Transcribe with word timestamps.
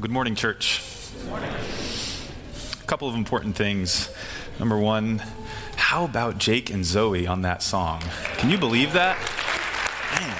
Good 0.00 0.10
morning, 0.10 0.34
church. 0.34 0.80
Good 1.18 1.28
morning. 1.28 1.50
A 1.50 2.86
couple 2.86 3.06
of 3.06 3.14
important 3.14 3.54
things. 3.54 4.10
Number 4.58 4.78
one, 4.78 5.22
how 5.76 6.06
about 6.06 6.38
Jake 6.38 6.70
and 6.70 6.86
Zoe 6.86 7.26
on 7.26 7.42
that 7.42 7.62
song? 7.62 8.00
Can 8.38 8.48
you 8.48 8.56
believe 8.56 8.94
that? 8.94 9.18
Man. 10.18 10.36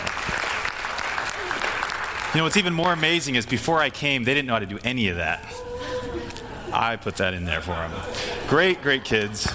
You 2.33 2.39
know, 2.39 2.45
what's 2.45 2.57
even 2.57 2.73
more 2.73 2.91
amazing 2.91 3.35
is 3.35 3.45
before 3.45 3.81
I 3.81 3.91
came, 3.91 4.25
they 4.25 4.33
didn't 4.33 4.47
know 4.47 4.55
how 4.55 4.61
to 4.61 4.67
do 4.67 4.79
any 4.83 5.09
of 5.09 5.17
that. 5.17 5.45
I 6.73 6.97
put 6.97 7.17
that 7.17 7.35
in 7.35 7.45
there 7.45 7.61
for 7.61 7.73
them. 7.73 7.93
Great, 8.49 8.81
great 8.81 9.05
kids. 9.05 9.47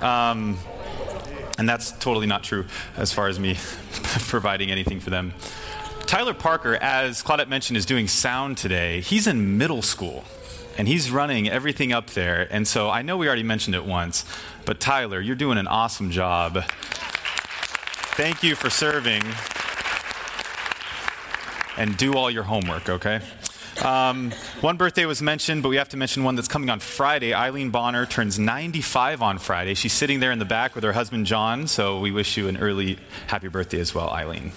Um, 0.00 0.56
and 1.58 1.68
that's 1.68 1.90
totally 1.90 2.28
not 2.28 2.44
true 2.44 2.66
as 2.96 3.12
far 3.12 3.26
as 3.26 3.40
me 3.40 3.54
providing 4.28 4.70
anything 4.70 5.00
for 5.00 5.10
them. 5.10 5.32
Tyler 6.08 6.32
Parker, 6.32 6.74
as 6.76 7.22
Claudette 7.22 7.48
mentioned, 7.48 7.76
is 7.76 7.84
doing 7.84 8.08
sound 8.08 8.56
today. 8.56 9.02
He's 9.02 9.26
in 9.26 9.58
middle 9.58 9.82
school 9.82 10.24
and 10.78 10.88
he's 10.88 11.10
running 11.10 11.50
everything 11.50 11.92
up 11.92 12.06
there. 12.06 12.48
And 12.50 12.66
so 12.66 12.88
I 12.88 13.02
know 13.02 13.18
we 13.18 13.26
already 13.26 13.42
mentioned 13.42 13.76
it 13.76 13.84
once, 13.84 14.24
but 14.64 14.80
Tyler, 14.80 15.20
you're 15.20 15.36
doing 15.36 15.58
an 15.58 15.66
awesome 15.66 16.10
job. 16.10 16.64
Thank 18.16 18.42
you 18.42 18.54
for 18.54 18.70
serving. 18.70 19.22
And 21.76 21.94
do 21.98 22.14
all 22.14 22.30
your 22.30 22.44
homework, 22.44 22.88
okay? 22.88 23.20
Um, 23.84 24.32
one 24.62 24.78
birthday 24.78 25.04
was 25.04 25.20
mentioned, 25.20 25.62
but 25.62 25.68
we 25.68 25.76
have 25.76 25.90
to 25.90 25.98
mention 25.98 26.24
one 26.24 26.36
that's 26.36 26.48
coming 26.48 26.70
on 26.70 26.80
Friday. 26.80 27.34
Eileen 27.34 27.68
Bonner 27.68 28.06
turns 28.06 28.38
95 28.38 29.20
on 29.20 29.38
Friday. 29.38 29.74
She's 29.74 29.92
sitting 29.92 30.20
there 30.20 30.32
in 30.32 30.38
the 30.38 30.46
back 30.46 30.74
with 30.74 30.84
her 30.84 30.94
husband 30.94 31.26
John, 31.26 31.66
so 31.66 32.00
we 32.00 32.10
wish 32.10 32.38
you 32.38 32.48
an 32.48 32.56
early 32.56 32.98
happy 33.26 33.48
birthday 33.48 33.80
as 33.80 33.94
well, 33.94 34.08
Eileen. 34.08 34.52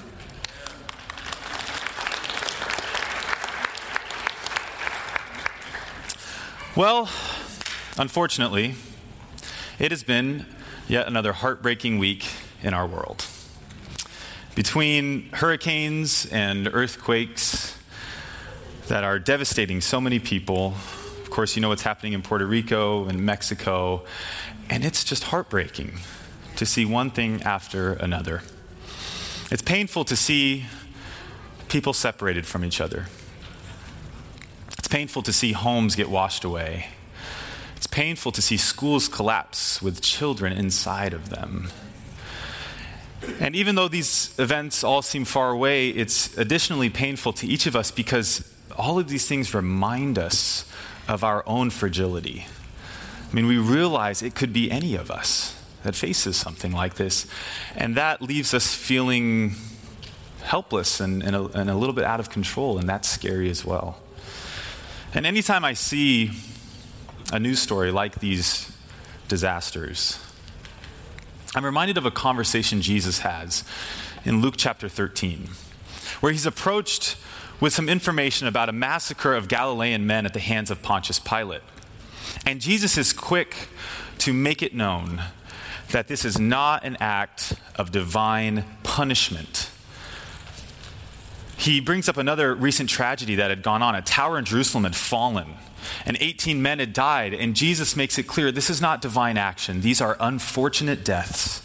Well, 6.74 7.10
unfortunately, 7.98 8.76
it 9.78 9.92
has 9.92 10.04
been 10.04 10.46
yet 10.88 11.06
another 11.06 11.34
heartbreaking 11.34 11.98
week 11.98 12.26
in 12.64 12.74
our 12.74 12.88
world. 12.88 13.26
Between 14.56 15.30
hurricanes 15.34 16.28
and 16.28 16.70
earthquakes 16.74 17.78
that 18.88 19.04
are 19.04 19.20
devastating 19.20 19.82
so 19.82 20.00
many 20.00 20.18
people, 20.18 20.68
of 21.22 21.30
course, 21.30 21.58
you 21.58 21.62
know 21.62 21.68
what's 21.68 21.82
happening 21.82 22.14
in 22.14 22.22
Puerto 22.22 22.46
Rico 22.46 23.06
and 23.06 23.20
Mexico, 23.20 24.06
and 24.70 24.86
it's 24.86 25.04
just 25.04 25.26
heartbreaking 25.26 26.00
to 26.56 26.66
see 26.66 26.86
one 26.86 27.12
thing 27.12 27.44
after 27.44 27.96
another. 27.96 28.44
It's 29.52 29.62
painful 29.62 30.06
to 30.06 30.16
see 30.16 30.68
people 31.68 31.92
separated 31.92 32.46
from 32.46 32.64
each 32.64 32.80
other 32.80 33.08
painful 34.92 35.24
to 35.24 35.34
see 35.34 35.54
homes 35.54 35.96
get 35.96 36.10
washed 36.10 36.44
away. 36.44 36.88
It's 37.78 37.88
painful 37.88 38.32
to 38.34 38.42
see 38.42 38.58
schools 38.58 39.08
collapse 39.08 39.82
with 39.82 40.02
children 40.02 40.54
inside 40.54 41.14
of 41.14 41.30
them. 41.30 41.70
And 43.40 43.56
even 43.56 43.76
though 43.76 43.88
these 43.88 44.38
events 44.38 44.84
all 44.84 45.02
seem 45.02 45.26
far 45.26 45.50
away, 45.50 45.90
it's 45.90 46.38
additionally 46.38 46.90
painful 46.90 47.34
to 47.34 47.48
each 47.48 47.66
of 47.66 47.76
us 47.76 47.90
because 47.90 48.48
all 48.78 49.00
of 49.00 49.08
these 49.08 49.26
things 49.28 49.54
remind 49.54 50.20
us 50.20 50.70
of 51.08 51.24
our 51.24 51.44
own 51.48 51.70
fragility. 51.70 52.46
I 53.32 53.34
mean, 53.34 53.48
we 53.48 53.58
realize 53.58 54.22
it 54.22 54.36
could 54.36 54.52
be 54.54 54.70
any 54.70 54.96
of 54.96 55.10
us 55.10 55.58
that 55.84 55.96
faces 55.96 56.36
something 56.36 56.72
like 56.72 56.96
this, 56.96 57.26
and 57.76 57.96
that 57.96 58.22
leaves 58.22 58.54
us 58.54 58.76
feeling 58.76 59.56
helpless 60.44 61.00
and, 61.00 61.24
and, 61.24 61.36
a, 61.36 61.46
and 61.46 61.70
a 61.70 61.76
little 61.76 61.96
bit 61.96 62.04
out 62.04 62.20
of 62.20 62.30
control, 62.30 62.78
and 62.78 62.88
that's 62.88 63.08
scary 63.08 63.50
as 63.50 63.66
well. 63.66 63.98
And 65.14 65.26
anytime 65.26 65.66
I 65.66 65.74
see 65.74 66.32
a 67.34 67.40
news 67.40 67.60
story 67.60 67.92
like 67.92 68.20
these 68.20 68.72
disasters, 69.28 70.20
I'm 71.54 71.66
reminded 71.66 71.98
of 71.98 72.06
a 72.06 72.12
conversation 72.12 72.82
Jesus 72.82 73.20
has 73.20 73.66
in 74.24 74.42
Luke 74.42 74.54
chapter 74.56 74.88
13, 74.88 75.50
where 76.22 76.32
he's 76.32 76.46
approached 76.46 77.18
with 77.60 77.74
some 77.74 77.90
information 77.90 78.48
about 78.48 78.70
a 78.70 78.72
massacre 78.72 79.34
of 79.34 79.50
Galilean 79.50 80.08
men 80.08 80.26
at 80.26 80.34
the 80.34 80.40
hands 80.40 80.72
of 80.72 80.82
Pontius 80.82 81.20
Pilate. 81.20 81.62
And 82.46 82.62
Jesus 82.62 82.98
is 82.98 83.12
quick 83.12 83.68
to 84.20 84.32
make 84.32 84.64
it 84.64 84.74
known 84.74 85.24
that 85.90 86.08
this 86.08 86.24
is 86.24 86.40
not 86.40 86.86
an 86.86 86.96
act 87.02 87.54
of 87.76 87.92
divine 87.92 88.64
punishment 88.84 89.61
he 91.62 91.80
brings 91.80 92.10
up 92.10 92.18
another 92.18 92.56
recent 92.56 92.90
tragedy 92.90 93.36
that 93.36 93.52
had 93.52 93.62
gone 93.62 93.84
on. 93.84 93.94
A 93.94 94.02
tower 94.02 94.40
in 94.40 94.46
Jerusalem 94.46 94.84
had 94.84 94.96
fallen, 94.96 95.54
and 96.08 96.18
18 96.20 96.60
men 96.60 96.80
had 96.80 96.92
died. 96.92 97.36
And 97.36 97.56
Jesus 97.56 97.96
makes 97.96 98.18
it 98.18 98.24
clear 98.24 98.52
this 98.52 98.72
is 98.72 98.82
not 98.82 99.00
divine 99.00 99.38
action, 99.38 99.82
these 99.82 100.02
are 100.02 100.18
unfortunate 100.20 101.06
deaths 101.06 101.62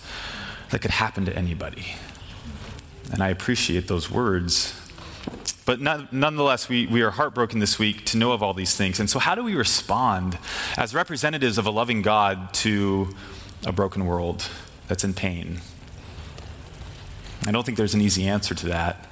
that 0.71 0.81
could 0.81 0.91
happen 0.91 1.25
to 1.25 1.35
anybody. 1.35 1.95
And 3.11 3.23
I 3.23 3.29
appreciate 3.29 3.89
those 3.89 4.11
words. 4.11 4.79
But 5.65 5.81
nonetheless, 5.81 6.69
we, 6.69 6.87
we 6.87 7.01
are 7.03 7.11
heartbroken 7.11 7.59
this 7.59 7.79
week 7.79 8.05
to 8.07 8.19
know 8.19 8.33
of 8.33 8.43
all 8.43 8.53
these 8.53 8.77
things. 8.77 9.01
And 9.01 9.09
so, 9.09 9.19
how 9.19 9.35
do 9.35 9.43
we 9.43 9.55
respond 9.55 10.39
as 10.77 10.95
representatives 10.95 11.57
of 11.57 11.67
a 11.67 11.71
loving 11.71 12.03
God 12.03 12.53
to 12.55 13.15
a 13.65 13.73
broken 13.73 14.05
world 14.05 14.47
that's 14.89 15.05
in 15.05 15.15
pain? 15.15 15.61
I 17.47 17.51
don't 17.53 17.65
think 17.65 17.79
there's 17.79 17.95
an 17.95 18.01
easy 18.01 18.29
answer 18.29 18.55
to 18.55 18.67
that. 18.67 19.09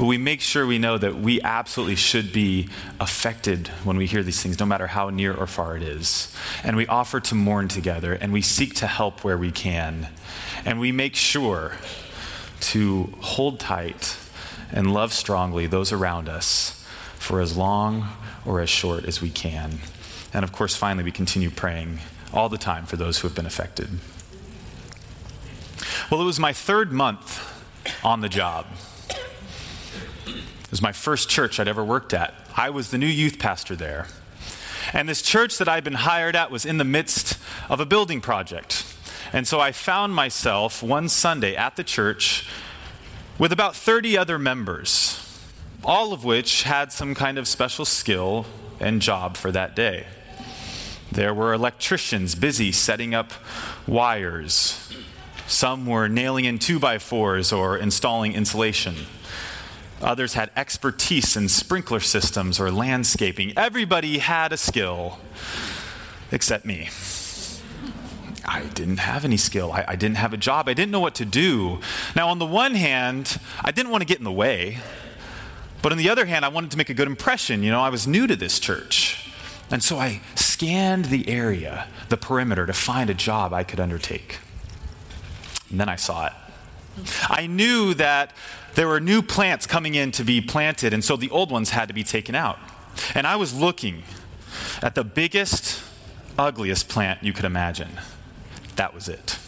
But 0.00 0.06
we 0.06 0.16
make 0.16 0.40
sure 0.40 0.66
we 0.66 0.78
know 0.78 0.96
that 0.96 1.16
we 1.16 1.42
absolutely 1.42 1.96
should 1.96 2.32
be 2.32 2.70
affected 2.98 3.68
when 3.84 3.98
we 3.98 4.06
hear 4.06 4.22
these 4.22 4.42
things, 4.42 4.58
no 4.58 4.64
matter 4.64 4.86
how 4.86 5.10
near 5.10 5.34
or 5.34 5.46
far 5.46 5.76
it 5.76 5.82
is. 5.82 6.34
And 6.64 6.74
we 6.74 6.86
offer 6.86 7.20
to 7.20 7.34
mourn 7.34 7.68
together, 7.68 8.14
and 8.14 8.32
we 8.32 8.40
seek 8.40 8.74
to 8.76 8.86
help 8.86 9.24
where 9.24 9.36
we 9.36 9.50
can. 9.50 10.08
And 10.64 10.80
we 10.80 10.90
make 10.90 11.16
sure 11.16 11.74
to 12.60 13.12
hold 13.20 13.60
tight 13.60 14.16
and 14.72 14.94
love 14.94 15.12
strongly 15.12 15.66
those 15.66 15.92
around 15.92 16.30
us 16.30 16.82
for 17.18 17.42
as 17.42 17.54
long 17.54 18.08
or 18.46 18.62
as 18.62 18.70
short 18.70 19.04
as 19.04 19.20
we 19.20 19.28
can. 19.28 19.80
And 20.32 20.44
of 20.44 20.52
course, 20.52 20.74
finally, 20.74 21.04
we 21.04 21.12
continue 21.12 21.50
praying 21.50 21.98
all 22.32 22.48
the 22.48 22.56
time 22.56 22.86
for 22.86 22.96
those 22.96 23.18
who 23.18 23.28
have 23.28 23.36
been 23.36 23.44
affected. 23.44 23.90
Well, 26.10 26.22
it 26.22 26.24
was 26.24 26.40
my 26.40 26.54
third 26.54 26.90
month 26.90 27.46
on 28.02 28.22
the 28.22 28.30
job. 28.30 28.64
It 30.70 30.74
was 30.74 30.82
my 30.82 30.92
first 30.92 31.28
church 31.28 31.58
I'd 31.58 31.66
ever 31.66 31.84
worked 31.84 32.14
at. 32.14 32.32
I 32.56 32.70
was 32.70 32.92
the 32.92 32.96
new 32.96 33.08
youth 33.08 33.40
pastor 33.40 33.74
there. 33.74 34.06
And 34.92 35.08
this 35.08 35.20
church 35.20 35.58
that 35.58 35.68
I'd 35.68 35.82
been 35.82 35.94
hired 35.94 36.36
at 36.36 36.52
was 36.52 36.64
in 36.64 36.78
the 36.78 36.84
midst 36.84 37.36
of 37.68 37.80
a 37.80 37.84
building 37.84 38.20
project. 38.20 38.86
And 39.32 39.48
so 39.48 39.58
I 39.58 39.72
found 39.72 40.14
myself 40.14 40.80
one 40.80 41.08
Sunday 41.08 41.56
at 41.56 41.74
the 41.74 41.82
church 41.82 42.48
with 43.36 43.50
about 43.50 43.74
30 43.74 44.16
other 44.16 44.38
members, 44.38 45.42
all 45.82 46.12
of 46.12 46.22
which 46.24 46.62
had 46.62 46.92
some 46.92 47.16
kind 47.16 47.36
of 47.36 47.48
special 47.48 47.84
skill 47.84 48.46
and 48.78 49.02
job 49.02 49.36
for 49.36 49.50
that 49.50 49.74
day. 49.74 50.06
There 51.10 51.34
were 51.34 51.52
electricians 51.52 52.36
busy 52.36 52.70
setting 52.70 53.12
up 53.12 53.32
wires. 53.88 54.88
Some 55.48 55.84
were 55.84 56.08
nailing 56.08 56.44
in 56.44 56.60
two 56.60 56.78
by 56.78 56.98
fours 56.98 57.52
or 57.52 57.76
installing 57.76 58.34
insulation. 58.34 58.94
Others 60.00 60.34
had 60.34 60.50
expertise 60.56 61.36
in 61.36 61.48
sprinkler 61.48 62.00
systems 62.00 62.58
or 62.58 62.70
landscaping. 62.70 63.52
Everybody 63.56 64.18
had 64.18 64.52
a 64.52 64.56
skill 64.56 65.18
except 66.32 66.64
me. 66.64 66.88
I 68.44 68.64
didn't 68.74 68.98
have 68.98 69.24
any 69.24 69.36
skill. 69.36 69.72
I, 69.72 69.84
I, 69.88 69.96
didn't 69.96 70.16
have 70.16 70.32
a 70.32 70.38
job. 70.38 70.68
I 70.68 70.74
didn't 70.74 70.90
know 70.90 71.00
what 71.00 71.14
to 71.16 71.24
do. 71.24 71.80
Now, 72.16 72.28
on 72.28 72.38
the 72.38 72.46
one 72.46 72.74
hand, 72.74 73.38
I 73.62 73.70
didn't 73.70 73.90
want 73.90 74.00
to 74.00 74.06
get 74.06 74.18
in 74.18 74.24
the 74.24 74.32
way. 74.32 74.78
But 75.82 75.92
on 75.92 75.98
the 75.98 76.08
other 76.08 76.24
hand, 76.24 76.44
I 76.44 76.48
wanted 76.48 76.70
to 76.72 76.76
make 76.76 76.90
a 76.90 76.94
good 76.94 77.06
impression. 77.06 77.62
You 77.62 77.70
know, 77.70 77.80
I 77.80 77.90
was 77.90 78.06
new 78.06 78.26
to 78.26 78.36
this 78.36 78.58
church. 78.58 79.30
And 79.70 79.82
so 79.82 79.98
I 79.98 80.20
scanned 80.34 81.06
the 81.06 81.28
area, 81.28 81.86
the 82.08 82.16
perimeter, 82.16 82.66
to 82.66 82.72
find 82.72 83.08
a 83.08 83.14
job 83.14 83.52
I 83.52 83.62
could 83.62 83.78
undertake. 83.78 84.38
And 85.70 85.78
then 85.78 85.88
I 85.88 85.96
saw 85.96 86.26
it. 86.26 86.32
I 87.28 87.46
knew 87.46 87.94
that 87.94 88.32
there 88.74 88.88
were 88.88 89.00
new 89.00 89.22
plants 89.22 89.66
coming 89.66 89.94
in 89.94 90.12
to 90.12 90.24
be 90.24 90.40
planted, 90.40 90.92
and 90.92 91.04
so 91.04 91.16
the 91.16 91.30
old 91.30 91.50
ones 91.50 91.70
had 91.70 91.88
to 91.88 91.94
be 91.94 92.04
taken 92.04 92.34
out. 92.34 92.58
And 93.14 93.26
I 93.26 93.36
was 93.36 93.54
looking 93.54 94.02
at 94.82 94.94
the 94.94 95.04
biggest, 95.04 95.82
ugliest 96.38 96.88
plant 96.88 97.22
you 97.22 97.32
could 97.32 97.44
imagine. 97.44 97.90
That 98.76 98.94
was 98.94 99.08
it. 99.08 99.38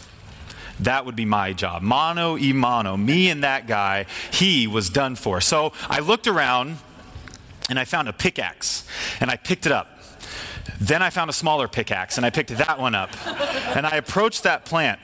That 0.79 1.05
would 1.05 1.15
be 1.15 1.25
my 1.25 1.53
job. 1.53 1.81
Mano 1.81 2.33
y 2.33 2.51
mano, 2.51 2.97
me 2.97 3.29
and 3.29 3.43
that 3.43 3.67
guy, 3.67 4.05
he 4.31 4.67
was 4.67 4.89
done 4.89 5.15
for. 5.15 5.39
So 5.39 5.73
I 5.89 5.99
looked 5.99 6.27
around 6.27 6.77
and 7.69 7.79
I 7.79 7.85
found 7.85 8.09
a 8.09 8.13
pickaxe 8.13 8.85
and 9.19 9.29
I 9.29 9.37
picked 9.37 9.65
it 9.65 9.71
up. 9.71 9.92
Then 10.83 11.01
I 11.01 11.11
found 11.11 11.29
a 11.29 11.33
smaller 11.33 11.69
pickaxe 11.69 12.17
and 12.17 12.25
I 12.25 12.29
picked 12.29 12.49
that 12.57 12.77
one 12.77 12.93
up. 12.93 13.09
And 13.73 13.87
I 13.87 13.95
approached 13.95 14.43
that 14.43 14.65
plant 14.65 14.99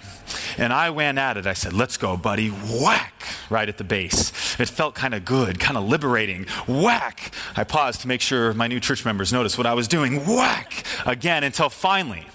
and 0.58 0.74
I 0.74 0.90
went 0.90 1.18
at 1.18 1.38
it. 1.38 1.48
I 1.48 1.54
said, 1.54 1.72
Let's 1.72 1.96
go, 1.96 2.18
buddy. 2.18 2.50
Whack! 2.50 3.24
Right 3.50 3.70
at 3.70 3.78
the 3.78 3.86
base. 3.86 4.60
It 4.60 4.68
felt 4.68 4.94
kind 4.94 5.14
of 5.14 5.24
good, 5.24 5.58
kind 5.58 5.78
of 5.78 5.88
liberating. 5.88 6.48
Whack! 6.68 7.34
I 7.56 7.64
paused 7.64 8.02
to 8.02 8.10
make 8.10 8.20
sure 8.20 8.54
my 8.54 8.68
new 8.68 8.82
church 8.82 9.06
members 9.06 9.32
noticed 9.32 9.58
what 9.58 9.66
I 9.66 9.74
was 9.74 9.88
doing. 9.88 10.26
Whack! 10.26 10.84
Again 11.06 11.46
until 11.46 11.70
finally 11.70 12.28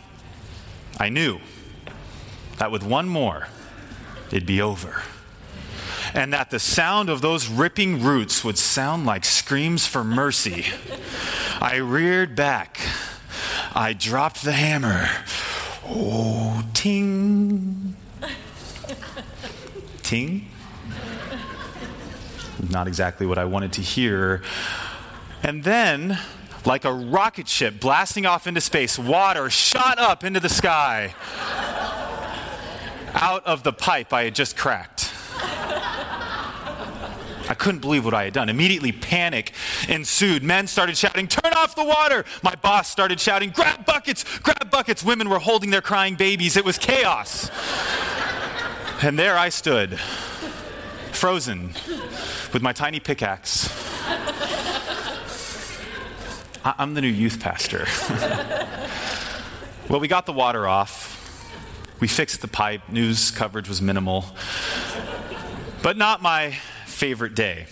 I 0.98 1.10
knew 1.10 1.38
that 2.56 2.70
with 2.70 2.82
one 2.82 3.10
more, 3.10 3.48
it'd 4.30 4.46
be 4.46 4.62
over 4.62 5.02
and 6.14 6.32
that 6.32 6.50
the 6.50 6.60
sound 6.60 7.10
of 7.10 7.20
those 7.20 7.48
ripping 7.48 8.02
roots 8.02 8.44
would 8.44 8.56
sound 8.56 9.04
like 9.04 9.24
screams 9.24 9.86
for 9.86 10.04
mercy. 10.04 10.66
I 11.60 11.76
reared 11.76 12.36
back. 12.36 12.78
I 13.74 13.92
dropped 13.92 14.44
the 14.44 14.52
hammer. 14.52 15.08
Oh, 15.86 16.64
ting. 16.74 17.96
ting? 20.02 20.48
Not 22.70 22.86
exactly 22.86 23.26
what 23.26 23.36
I 23.36 23.44
wanted 23.44 23.72
to 23.74 23.82
hear. 23.82 24.42
And 25.42 25.64
then, 25.64 26.18
like 26.64 26.84
a 26.84 26.92
rocket 26.92 27.48
ship 27.48 27.80
blasting 27.80 28.26
off 28.26 28.46
into 28.46 28.60
space, 28.60 28.98
water 28.98 29.50
shot 29.50 29.98
up 29.98 30.22
into 30.22 30.38
the 30.38 30.48
sky 30.48 31.14
out 33.14 33.44
of 33.44 33.62
the 33.64 33.72
pipe 33.72 34.12
I 34.12 34.24
had 34.24 34.34
just 34.34 34.56
cracked. 34.56 35.03
I 37.48 37.54
couldn't 37.54 37.80
believe 37.80 38.04
what 38.04 38.14
I 38.14 38.24
had 38.24 38.32
done. 38.32 38.48
Immediately, 38.48 38.92
panic 38.92 39.52
ensued. 39.88 40.42
Men 40.42 40.66
started 40.66 40.96
shouting, 40.96 41.28
Turn 41.28 41.52
off 41.54 41.74
the 41.74 41.84
water! 41.84 42.24
My 42.42 42.54
boss 42.54 42.88
started 42.88 43.20
shouting, 43.20 43.50
Grab 43.50 43.84
buckets! 43.84 44.24
Grab 44.38 44.70
buckets! 44.70 45.04
Women 45.04 45.28
were 45.28 45.38
holding 45.38 45.70
their 45.70 45.82
crying 45.82 46.14
babies. 46.14 46.56
It 46.56 46.64
was 46.64 46.78
chaos. 46.78 47.50
and 49.02 49.18
there 49.18 49.36
I 49.36 49.50
stood, 49.50 49.98
frozen, 51.12 51.74
with 52.52 52.62
my 52.62 52.72
tiny 52.72 53.00
pickaxe. 53.00 53.68
I'm 56.64 56.94
the 56.94 57.02
new 57.02 57.08
youth 57.08 57.40
pastor. 57.40 57.86
well, 59.90 60.00
we 60.00 60.08
got 60.08 60.24
the 60.24 60.32
water 60.32 60.66
off. 60.66 61.10
We 62.00 62.08
fixed 62.08 62.40
the 62.40 62.48
pipe. 62.48 62.88
News 62.88 63.30
coverage 63.30 63.68
was 63.68 63.82
minimal. 63.82 64.24
But 65.82 65.98
not 65.98 66.22
my 66.22 66.56
favorite 66.94 67.34
day. 67.34 67.66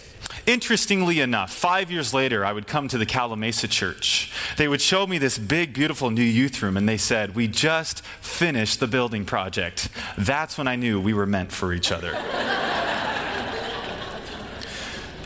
Interestingly 0.47 1.21
enough, 1.21 1.53
five 1.53 1.91
years 1.91 2.13
later, 2.13 2.45
I 2.45 2.53
would 2.53 2.67
come 2.67 2.89
to 2.89 2.99
the 2.99 3.07
Calimesa 3.07 3.71
church. 3.71 4.33
They 4.57 4.67
would 4.67 4.81
show 4.81 5.07
me 5.07 5.19
this 5.19 5.39
big, 5.39 5.73
beautiful 5.73 6.11
new 6.11 6.23
youth 6.23 6.61
room, 6.63 6.77
and 6.77 6.89
they 6.89 6.97
said, 6.97 7.35
We 7.35 7.47
just 7.49 8.05
finished 8.21 8.81
the 8.81 8.87
building 8.87 9.25
project. 9.25 9.89
That's 10.19 10.59
when 10.59 10.67
I 10.67 10.77
knew 10.77 11.01
we 11.01 11.15
were 11.15 11.27
meant 11.27 11.53
for 11.53 11.73
each 11.73 11.93
other. 11.93 12.15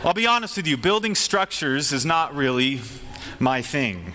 I'll 0.05 0.15
be 0.15 0.27
honest 0.27 0.57
with 0.57 0.67
you, 0.67 0.77
building 0.77 1.15
structures 1.15 1.93
is 1.93 2.05
not 2.05 2.35
really 2.35 2.81
my 3.39 3.63
thing. 3.63 4.13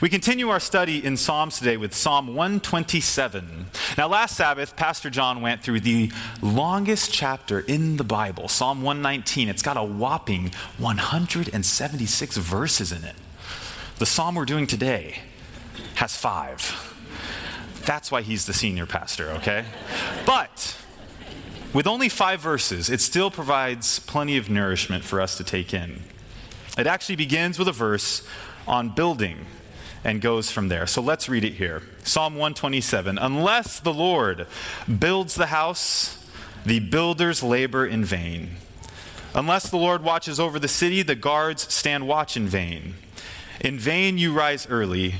We 0.00 0.08
continue 0.08 0.48
our 0.48 0.58
study 0.58 1.04
in 1.04 1.16
Psalms 1.16 1.58
today 1.58 1.76
with 1.76 1.94
Psalm 1.94 2.26
127. 2.26 3.66
Now, 3.96 4.08
last 4.08 4.36
Sabbath, 4.36 4.74
Pastor 4.74 5.08
John 5.08 5.40
went 5.40 5.62
through 5.62 5.80
the 5.80 6.10
longest 6.42 7.12
chapter 7.12 7.60
in 7.60 7.96
the 7.96 8.04
Bible, 8.04 8.48
Psalm 8.48 8.82
119. 8.82 9.48
It's 9.48 9.62
got 9.62 9.76
a 9.76 9.84
whopping 9.84 10.50
176 10.78 12.36
verses 12.38 12.90
in 12.90 13.04
it. 13.04 13.14
The 13.98 14.06
psalm 14.06 14.34
we're 14.34 14.44
doing 14.44 14.66
today 14.66 15.20
has 15.94 16.16
five. 16.16 16.92
That's 17.84 18.10
why 18.10 18.22
he's 18.22 18.46
the 18.46 18.54
senior 18.54 18.86
pastor, 18.86 19.30
okay? 19.32 19.64
But 20.26 20.76
with 21.72 21.86
only 21.86 22.08
five 22.08 22.40
verses, 22.40 22.90
it 22.90 23.00
still 23.00 23.30
provides 23.30 24.00
plenty 24.00 24.36
of 24.38 24.50
nourishment 24.50 25.04
for 25.04 25.20
us 25.20 25.36
to 25.36 25.44
take 25.44 25.72
in. 25.72 26.02
It 26.76 26.88
actually 26.88 27.16
begins 27.16 27.60
with 27.60 27.68
a 27.68 27.72
verse 27.72 28.26
on 28.66 28.88
building 28.88 29.46
and 30.04 30.20
goes 30.20 30.50
from 30.50 30.68
there. 30.68 30.86
So 30.86 31.00
let's 31.00 31.28
read 31.28 31.44
it 31.44 31.54
here 31.54 31.82
Psalm 32.04 32.34
127 32.34 33.18
Unless 33.18 33.80
the 33.80 33.94
Lord 33.94 34.46
builds 34.98 35.34
the 35.34 35.46
house, 35.46 36.24
the 36.64 36.78
builders 36.78 37.42
labor 37.42 37.86
in 37.86 38.04
vain. 38.04 38.50
Unless 39.34 39.70
the 39.70 39.76
Lord 39.76 40.04
watches 40.04 40.38
over 40.38 40.60
the 40.60 40.68
city, 40.68 41.02
the 41.02 41.16
guards 41.16 41.72
stand 41.72 42.06
watch 42.06 42.36
in 42.36 42.46
vain. 42.46 42.94
In 43.60 43.78
vain 43.78 44.16
you 44.16 44.32
rise 44.32 44.68
early 44.68 45.16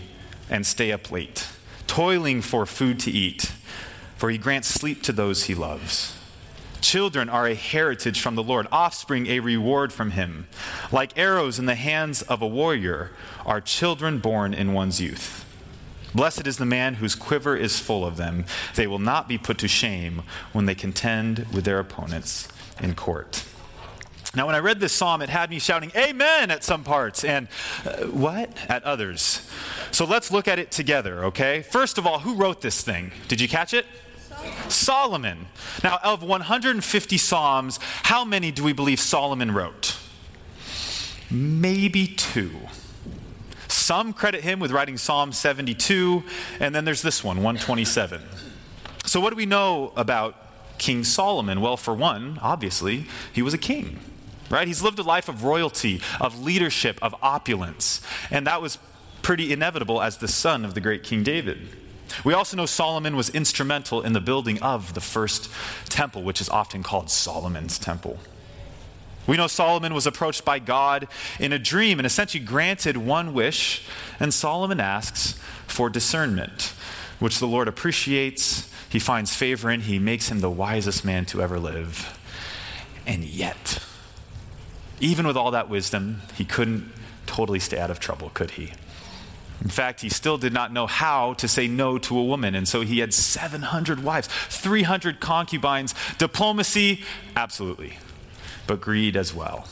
and 0.49 0.65
stay 0.65 0.93
up 0.93 1.11
late, 1.11 1.49
toiling 1.87 2.41
for 2.41 2.65
food 2.67 3.01
to 3.01 3.11
eat, 3.11 3.53
for 4.17 4.31
he 4.31 4.39
grants 4.39 4.69
sleep 4.69 5.03
to 5.03 5.13
those 5.13 5.45
he 5.45 5.55
loves. 5.55 6.17
Children 6.85 7.31
are 7.31 7.47
a 7.47 7.55
heritage 7.55 8.21
from 8.21 8.35
the 8.35 8.43
Lord, 8.43 8.69
offspring 8.71 9.27
a 9.27 9.41
reward 9.41 9.91
from 9.91 10.11
him. 10.11 10.47
Like 10.93 11.17
arrows 11.17 11.59
in 11.59 11.65
the 11.65 11.77
hands 11.77 12.21
of 12.21 12.43
a 12.43 12.47
warrior 12.47 13.11
are 13.47 13.63
children 13.63 14.19
born 14.19 14.53
in 14.53 14.75
one's 14.75 15.01
youth. 15.01 15.47
Blessed 16.15 16.47
is 16.47 16.59
the 16.59 16.67
man 16.67 16.97
whose 16.97 17.15
quiver 17.15 17.57
is 17.57 17.79
full 17.79 18.05
of 18.05 18.19
them. 18.19 18.45
They 18.75 18.87
will 18.87 18.99
not 18.99 19.29
be 19.29 19.39
put 19.39 19.57
to 19.59 19.67
shame 19.67 20.25
when 20.53 20.67
they 20.67 20.75
contend 20.75 21.47
with 21.55 21.65
their 21.65 21.79
opponents 21.79 22.49
in 22.79 22.95
court. 22.95 23.45
Now, 24.37 24.45
when 24.45 24.55
I 24.55 24.59
read 24.59 24.79
this 24.79 24.93
psalm, 24.93 25.23
it 25.23 25.31
had 25.31 25.49
me 25.49 25.61
shouting, 25.61 25.91
Amen 25.97 26.51
at 26.51 26.65
some 26.65 26.85
parts, 26.85 27.25
and 27.25 27.49
uh, 27.87 28.09
what? 28.09 28.55
At 28.69 28.83
others. 28.83 29.51
So 29.91 30.05
let's 30.05 30.31
look 30.31 30.49
at 30.49 30.59
it 30.59 30.71
together, 30.71 31.25
okay? 31.25 31.63
First 31.63 31.97
of 31.97 32.07
all, 32.07 32.19
who 32.19 32.35
wrote 32.35 32.61
this 32.61 32.83
thing? 32.83 33.13
Did 33.29 33.41
you 33.41 33.49
catch 33.49 33.73
it? 33.73 33.87
Solomon. 34.69 35.47
Now, 35.83 35.99
of 36.03 36.23
150 36.23 37.19
Psalms, 37.19 37.79
how 38.05 38.25
many 38.25 38.51
do 38.51 38.65
we 38.65 38.73
believe 38.73 39.01
Solomon 39.01 39.53
wrote? 39.53 39.97
Maybe 41.31 42.07
two. 42.07 42.53
Some 43.69 44.13
credit 44.13 44.43
him 44.43 44.61
with 44.61 44.71
writing 44.71 44.97
Psalm 44.97 45.33
72, 45.33 46.23
and 46.61 46.75
then 46.75 46.85
there's 46.85 47.03
this 47.03 47.23
one, 47.25 47.39
127. 47.39 48.23
So, 49.05 49.21
what 49.21 49.31
do 49.31 49.37
we 49.37 49.47
know 49.47 49.93
about 49.97 50.37
King 50.79 51.05
Solomon? 51.05 51.61
Well, 51.61 51.77
for 51.77 51.95
one, 51.95 52.39
obviously, 52.41 53.07
he 53.33 53.43
was 53.43 53.53
a 53.53 53.59
king, 53.59 53.99
right? 54.51 54.67
He's 54.67 54.83
lived 54.83 54.99
a 54.99 55.03
life 55.03 55.29
of 55.29 55.45
royalty, 55.45 56.01
of 56.21 56.43
leadership, 56.43 56.99
of 57.03 57.15
opulence, 57.21 58.01
and 58.31 58.47
that 58.47 58.63
was 58.63 58.79
pretty 59.23 59.53
inevitable 59.53 60.01
as 60.01 60.19
the 60.19 60.29
son 60.29 60.65
of 60.65 60.75
the 60.75 60.81
great 60.81 61.03
King 61.03 61.23
David. 61.23 61.69
We 62.25 62.35
also 62.35 62.57
know 62.57 62.67
Solomon 62.67 63.17
was 63.17 63.31
instrumental 63.31 64.03
in 64.03 64.13
the 64.13 64.21
building 64.21 64.61
of 64.63 64.95
the 64.95 65.01
first 65.01 65.51
temple, 65.89 66.23
which 66.23 66.41
is 66.41 66.49
often 66.49 66.83
called 66.83 67.11
Solomon's 67.11 67.79
temple. 67.79 68.19
We 69.27 69.37
know 69.37 69.47
Solomon 69.47 69.95
was 69.95 70.07
approached 70.07 70.45
by 70.45 70.59
God 70.59 71.09
in 71.41 71.53
a 71.53 71.59
dream 71.59 71.99
and 71.99 72.07
essentially 72.07 72.45
granted 72.45 72.97
one 72.97 73.33
wish, 73.33 73.83
and 74.21 74.35
Solomon 74.35 74.81
asks 74.81 75.39
for 75.67 75.89
discernment, 75.89 76.75
which 77.19 77.39
the 77.39 77.47
Lord 77.47 77.69
appreciates. 77.69 78.71
He 78.89 78.99
finds 78.99 79.35
favor 79.35 79.71
in, 79.71 79.81
he 79.81 79.99
makes 79.99 80.29
him 80.29 80.41
the 80.41 80.51
wisest 80.51 81.05
man 81.05 81.25
to 81.27 81.43
ever 81.43 81.59
live. 81.59 82.19
And 83.07 83.25
yet, 83.25 83.79
even 85.01 85.27
with 85.27 85.37
all 85.37 85.51
that 85.51 85.69
wisdom, 85.69 86.23
he 86.37 86.45
couldn't 86.45 86.93
totally 87.27 87.59
stay 87.59 87.79
out 87.79 87.91
of 87.91 87.99
trouble, 87.99 88.31
could 88.31 88.53
he? 88.53 88.73
In 89.63 89.71
fact, 89.71 90.01
he 90.01 90.09
still 90.09 90.37
did 90.37 90.53
not 90.53 90.73
know 90.73 90.87
how 90.87 91.35
to 91.35 91.49
say 91.49 91.67
no 91.67 91.97
to 91.99 92.19
a 92.19 92.25
woman, 92.25 92.55
and 92.55 92.69
so 92.69 92.83
he 92.83 92.99
had 92.99 93.15
700 93.15 94.03
wives, 94.03 94.29
300 94.29 95.21
concubines. 95.21 95.95
Diplomacy, 96.19 97.03
absolutely, 97.35 97.99
but 98.67 98.81
greed 98.81 99.17
as 99.17 99.35
well. 99.35 99.67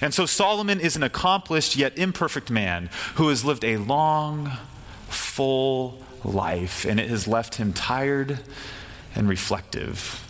And 0.00 0.14
so 0.14 0.26
Solomon 0.26 0.80
is 0.80 0.96
an 0.96 1.02
accomplished 1.02 1.76
yet 1.76 1.96
imperfect 1.98 2.50
man 2.50 2.88
who 3.14 3.28
has 3.28 3.44
lived 3.44 3.64
a 3.64 3.76
long, 3.76 4.52
full 5.08 6.00
life, 6.24 6.84
and 6.84 6.98
it 6.98 7.08
has 7.08 7.28
left 7.28 7.56
him 7.56 7.72
tired 7.72 8.40
and 9.14 9.28
reflective, 9.28 10.26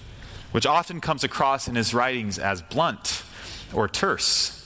which 0.51 0.67
often 0.67 1.01
comes 1.01 1.23
across 1.23 1.69
in 1.69 1.77
his 1.77 1.95
writings 1.95 2.39
as 2.39 2.63
blunt 2.63 3.23
or 3.73 3.89
terse. 3.89 4.59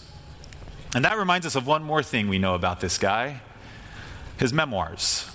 And 0.95 1.05
that 1.05 1.19
reminds 1.19 1.47
us 1.47 1.55
of 1.55 1.67
one 1.67 1.83
more 1.83 2.03
thing 2.03 2.29
we 2.29 2.39
know 2.39 2.55
about 2.55 2.81
this 2.81 2.97
guy 2.97 3.43
his 4.37 4.53
memoirs. 4.53 5.31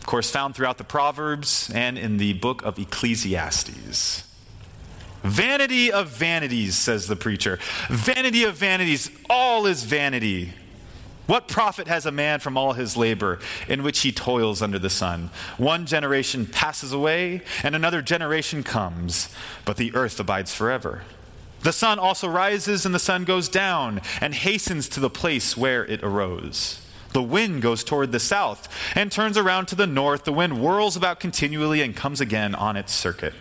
Of 0.00 0.06
course, 0.06 0.30
found 0.30 0.54
throughout 0.54 0.78
the 0.78 0.84
Proverbs 0.84 1.70
and 1.74 1.98
in 1.98 2.16
the 2.16 2.32
book 2.34 2.62
of 2.62 2.78
Ecclesiastes. 2.78 4.24
Vanity 5.22 5.90
of 5.90 6.08
vanities, 6.08 6.76
says 6.76 7.08
the 7.08 7.16
preacher. 7.16 7.58
Vanity 7.88 8.44
of 8.44 8.54
vanities, 8.54 9.10
all 9.28 9.66
is 9.66 9.82
vanity. 9.84 10.52
What 11.26 11.46
profit 11.46 11.88
has 11.88 12.06
a 12.06 12.10
man 12.10 12.40
from 12.40 12.56
all 12.56 12.72
his 12.72 12.96
labor 12.96 13.38
in 13.68 13.82
which 13.82 14.00
he 14.00 14.12
toils 14.12 14.62
under 14.62 14.78
the 14.78 14.88
sun? 14.88 15.28
One 15.58 15.84
generation 15.84 16.46
passes 16.46 16.90
away, 16.90 17.42
and 17.62 17.76
another 17.76 18.00
generation 18.00 18.62
comes, 18.62 19.28
but 19.66 19.76
the 19.76 19.94
earth 19.94 20.18
abides 20.18 20.54
forever. 20.54 21.02
The 21.64 21.72
sun 21.72 21.98
also 21.98 22.28
rises, 22.28 22.86
and 22.86 22.94
the 22.94 22.98
sun 22.98 23.24
goes 23.24 23.50
down, 23.50 24.00
and 24.22 24.32
hastens 24.34 24.88
to 24.90 25.00
the 25.00 25.10
place 25.10 25.54
where 25.54 25.84
it 25.84 26.02
arose. 26.02 26.80
The 27.12 27.22
wind 27.22 27.62
goes 27.62 27.84
toward 27.84 28.12
the 28.12 28.20
south 28.20 28.68
and 28.94 29.10
turns 29.10 29.36
around 29.36 29.66
to 29.66 29.74
the 29.74 29.86
north. 29.86 30.24
The 30.24 30.32
wind 30.32 30.54
whirls 30.54 30.96
about 30.96 31.20
continually 31.20 31.80
and 31.82 31.96
comes 31.96 32.20
again 32.20 32.54
on 32.54 32.76
its 32.76 32.92
circuit. 32.92 33.34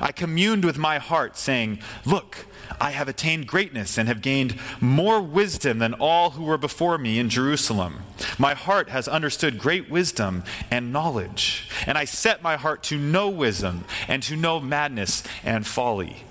I 0.00 0.12
communed 0.12 0.64
with 0.64 0.78
my 0.78 0.98
heart, 0.98 1.36
saying, 1.36 1.78
Look, 2.04 2.46
I 2.80 2.90
have 2.90 3.08
attained 3.08 3.46
greatness 3.46 3.96
and 3.96 4.08
have 4.08 4.20
gained 4.20 4.58
more 4.80 5.20
wisdom 5.20 5.78
than 5.78 5.94
all 5.94 6.30
who 6.30 6.44
were 6.44 6.58
before 6.58 6.98
me 6.98 7.18
in 7.18 7.28
Jerusalem. 7.28 8.02
My 8.38 8.54
heart 8.54 8.88
has 8.90 9.08
understood 9.08 9.58
great 9.58 9.88
wisdom 9.88 10.44
and 10.70 10.92
knowledge, 10.92 11.68
and 11.86 11.96
I 11.96 12.04
set 12.04 12.42
my 12.42 12.56
heart 12.56 12.82
to 12.84 12.98
know 12.98 13.28
wisdom 13.28 13.84
and 14.08 14.22
to 14.24 14.36
know 14.36 14.60
madness 14.60 15.22
and 15.44 15.66
folly. 15.66 16.24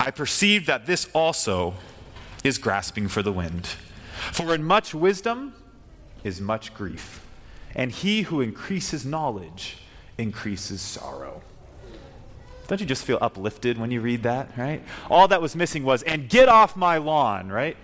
I 0.00 0.10
perceive 0.10 0.66
that 0.66 0.86
this 0.86 1.08
also 1.12 1.74
is 2.42 2.58
grasping 2.58 3.08
for 3.08 3.22
the 3.22 3.32
wind. 3.32 3.66
For 4.32 4.54
in 4.54 4.64
much 4.64 4.94
wisdom 4.94 5.54
is 6.24 6.40
much 6.40 6.74
grief, 6.74 7.24
and 7.74 7.92
he 7.92 8.22
who 8.22 8.40
increases 8.40 9.04
knowledge 9.04 9.76
increases 10.18 10.80
sorrow. 10.80 11.42
Don't 12.66 12.80
you 12.80 12.86
just 12.86 13.04
feel 13.04 13.18
uplifted 13.20 13.78
when 13.78 13.90
you 13.90 14.00
read 14.00 14.22
that, 14.22 14.56
right? 14.56 14.82
All 15.10 15.28
that 15.28 15.42
was 15.42 15.54
missing 15.54 15.84
was, 15.84 16.02
and 16.02 16.28
get 16.28 16.48
off 16.48 16.76
my 16.76 16.96
lawn, 16.96 17.50
right? 17.50 17.76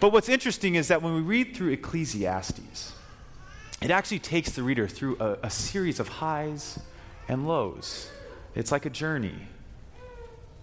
But 0.00 0.12
what's 0.12 0.28
interesting 0.28 0.74
is 0.74 0.88
that 0.88 1.02
when 1.02 1.14
we 1.14 1.20
read 1.20 1.54
through 1.54 1.70
Ecclesiastes, 1.72 2.92
it 3.82 3.90
actually 3.90 4.20
takes 4.20 4.52
the 4.52 4.62
reader 4.62 4.88
through 4.88 5.18
a, 5.20 5.38
a 5.44 5.50
series 5.50 6.00
of 6.00 6.08
highs 6.08 6.78
and 7.28 7.46
lows. 7.46 8.10
It's 8.54 8.72
like 8.72 8.86
a 8.86 8.90
journey. 8.90 9.48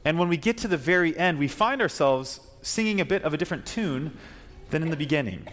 And 0.03 0.17
when 0.17 0.29
we 0.29 0.37
get 0.37 0.57
to 0.59 0.67
the 0.67 0.77
very 0.77 1.15
end, 1.17 1.37
we 1.37 1.47
find 1.47 1.81
ourselves 1.81 2.39
singing 2.61 2.99
a 2.99 3.05
bit 3.05 3.23
of 3.23 3.33
a 3.33 3.37
different 3.37 3.65
tune 3.65 4.17
than 4.71 4.81
in 4.81 4.89
the 4.89 4.97
beginning 4.97 5.47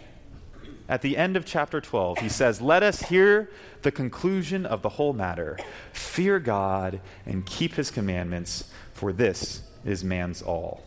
at 0.88 1.02
the 1.02 1.16
end 1.16 1.36
of 1.36 1.44
chapter 1.44 1.80
12, 1.80 2.18
he 2.18 2.28
says, 2.28 2.60
Let 2.60 2.82
us 2.82 3.02
hear 3.02 3.50
the 3.82 3.90
conclusion 3.90 4.64
of 4.64 4.82
the 4.82 4.90
whole 4.90 5.12
matter. 5.12 5.58
Fear 5.92 6.40
God 6.40 7.00
and 7.24 7.44
keep 7.44 7.74
his 7.74 7.90
commandments, 7.90 8.70
for 8.92 9.12
this 9.12 9.62
is 9.84 10.04
man's 10.04 10.42
all. 10.42 10.82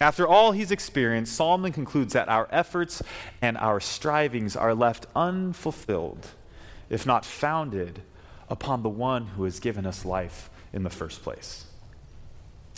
After 0.00 0.26
all 0.26 0.52
he's 0.52 0.70
experienced, 0.70 1.34
Solomon 1.34 1.72
concludes 1.72 2.14
that 2.14 2.28
our 2.28 2.48
efforts 2.50 3.02
and 3.40 3.56
our 3.58 3.80
strivings 3.80 4.56
are 4.56 4.74
left 4.74 5.06
unfulfilled, 5.14 6.28
if 6.88 7.06
not 7.06 7.24
founded 7.24 8.02
upon 8.48 8.82
the 8.82 8.88
one 8.88 9.26
who 9.26 9.44
has 9.44 9.60
given 9.60 9.86
us 9.86 10.04
life 10.04 10.50
in 10.72 10.82
the 10.82 10.90
first 10.90 11.22
place. 11.22 11.66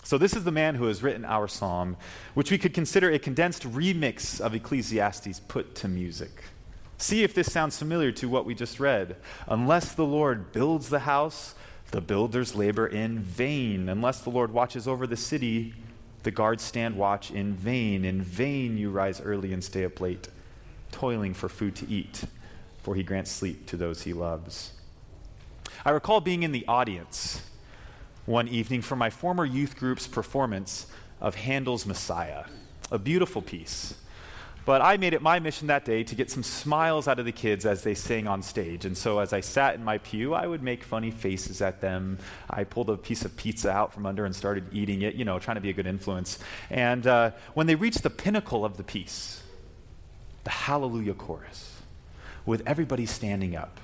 So, 0.05 0.19
this 0.19 0.37
is 0.37 0.45
the 0.45 0.53
man 0.53 0.75
who 0.75 0.85
has 0.85 1.03
written 1.03 1.25
our 1.25 1.49
psalm, 1.49 1.97
which 2.35 2.51
we 2.51 2.59
could 2.59 2.75
consider 2.75 3.11
a 3.11 3.19
condensed 3.19 3.63
remix 3.63 4.39
of 4.39 4.55
Ecclesiastes 4.55 5.41
put 5.49 5.75
to 5.77 5.89
music. 5.89 6.45
See 6.99 7.23
if 7.23 7.35
this 7.35 7.51
sounds 7.51 7.79
familiar 7.79 8.13
to 8.13 8.29
what 8.29 8.45
we 8.45 8.55
just 8.55 8.79
read. 8.79 9.17
Unless 9.49 9.95
the 9.95 10.05
Lord 10.05 10.53
builds 10.53 10.91
the 10.91 11.01
house, 11.01 11.55
the 11.91 12.03
builders 12.03 12.55
labor 12.55 12.87
in 12.87 13.21
vain. 13.21 13.89
Unless 13.89 14.21
the 14.21 14.31
Lord 14.31 14.53
watches 14.53 14.87
over 14.87 15.07
the 15.07 15.17
city, 15.17 15.73
the 16.23 16.31
guards 16.31 16.63
stand 16.63 16.97
watch 16.97 17.31
in 17.31 17.55
vain. 17.55 18.05
In 18.05 18.21
vain 18.21 18.77
you 18.77 18.91
rise 18.91 19.23
early 19.23 19.55
and 19.55 19.65
stay 19.65 19.87
up 19.87 20.03
late, 20.03 20.29
toiling 20.93 21.33
for 21.33 21.49
food 21.49 21.75
to 21.77 21.91
eat, 21.91 22.25
for 22.83 22.95
he 22.95 23.03
grants 23.03 23.31
sleep 23.31 23.67
to 23.69 23.79
those 23.79 24.03
he 24.03 24.13
loves. 24.13 24.73
I 25.83 25.91
recall 25.91 26.21
being 26.21 26.43
in 26.43 26.53
the 26.53 26.67
audience 26.67 27.41
one 28.27 28.49
evening 28.49 28.83
for 28.83 28.97
my 28.97 29.11
former 29.11 29.45
youth 29.45 29.77
group's 29.77 30.07
performance 30.07 30.87
of 31.21 31.35
Handel's 31.35 31.87
Messiah, 31.87 32.45
a 32.91 32.99
beautiful 32.99 33.43
piece. 33.43 33.95
But 34.65 34.81
I 34.81 34.97
made 34.97 35.13
it 35.13 35.21
my 35.21 35.41
mission 35.41 35.67
that 35.67 35.85
day 35.85 36.05
to 36.05 36.15
get 36.15 36.31
some 36.31 36.43
smiles 36.43 37.07
out 37.07 37.19
of 37.19 37.27
the 37.27 37.33
kids 37.33 37.67
as 37.67 37.83
they 37.83 37.95
sang 37.95 38.27
on 38.27 38.43
stage. 38.43 38.87
And 38.87 38.97
so 38.97 39.19
as 39.19 39.35
I 39.35 39.41
sat 39.41 39.75
in 39.75 39.85
my 39.85 39.99
pew, 39.99 40.33
I 40.33 40.47
would 40.47 40.63
make 40.63 40.83
funny 40.83 41.11
faces 41.11 41.61
at 41.61 41.83
them. 41.83 42.19
I 42.49 42.65
pulled 42.65 42.89
a 42.89 42.97
piece 42.97 43.27
of 43.27 43.37
pizza 43.37 43.71
out 43.71 43.93
from 43.93 44.07
under 44.07 44.25
and 44.25 44.35
started 44.35 44.65
eating 44.73 45.03
it, 45.03 45.17
you 45.17 45.27
know, 45.27 45.39
trying 45.39 45.57
to 45.57 45.61
be 45.61 45.69
a 45.69 45.75
good 45.75 45.87
influence. 45.87 46.39
And 46.71 47.07
uh, 47.07 47.33
when 47.53 47.67
they 47.67 47.75
reached 47.75 48.03
the 48.03 48.11
pinnacle 48.11 48.65
of 48.65 48.79
the 48.79 48.85
piece, 48.85 49.43
the 50.45 50.51
Hallelujah 50.51 51.15
chorus, 51.15 51.83
with 52.47 52.63
everybody 52.67 53.05
standing 53.05 53.57
up, 53.57 53.81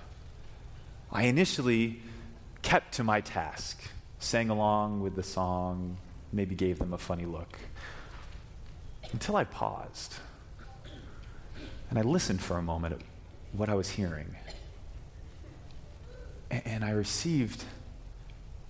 I 1.13 1.25
initially 1.25 2.01
kept 2.63 2.95
to 2.95 3.05
my 3.05 3.21
task 3.21 3.83
sang 4.21 4.51
along 4.51 5.01
with 5.01 5.17
the 5.17 5.23
song, 5.23 5.97
maybe 6.33 6.55
gave 6.55 6.79
them 6.79 6.93
a 6.93 6.99
funny 6.99 7.25
look. 7.27 7.59
Until 9.13 9.35
I 9.35 9.45
paused 9.45 10.15
and 11.89 11.99
I 11.99 12.03
listened 12.03 12.41
for 12.41 12.57
a 12.57 12.63
moment 12.63 12.95
at 12.95 13.01
what 13.53 13.69
I 13.69 13.75
was 13.75 13.91
hearing. 13.91 14.37
And 16.51 16.85
I 16.85 16.91
received 16.91 17.65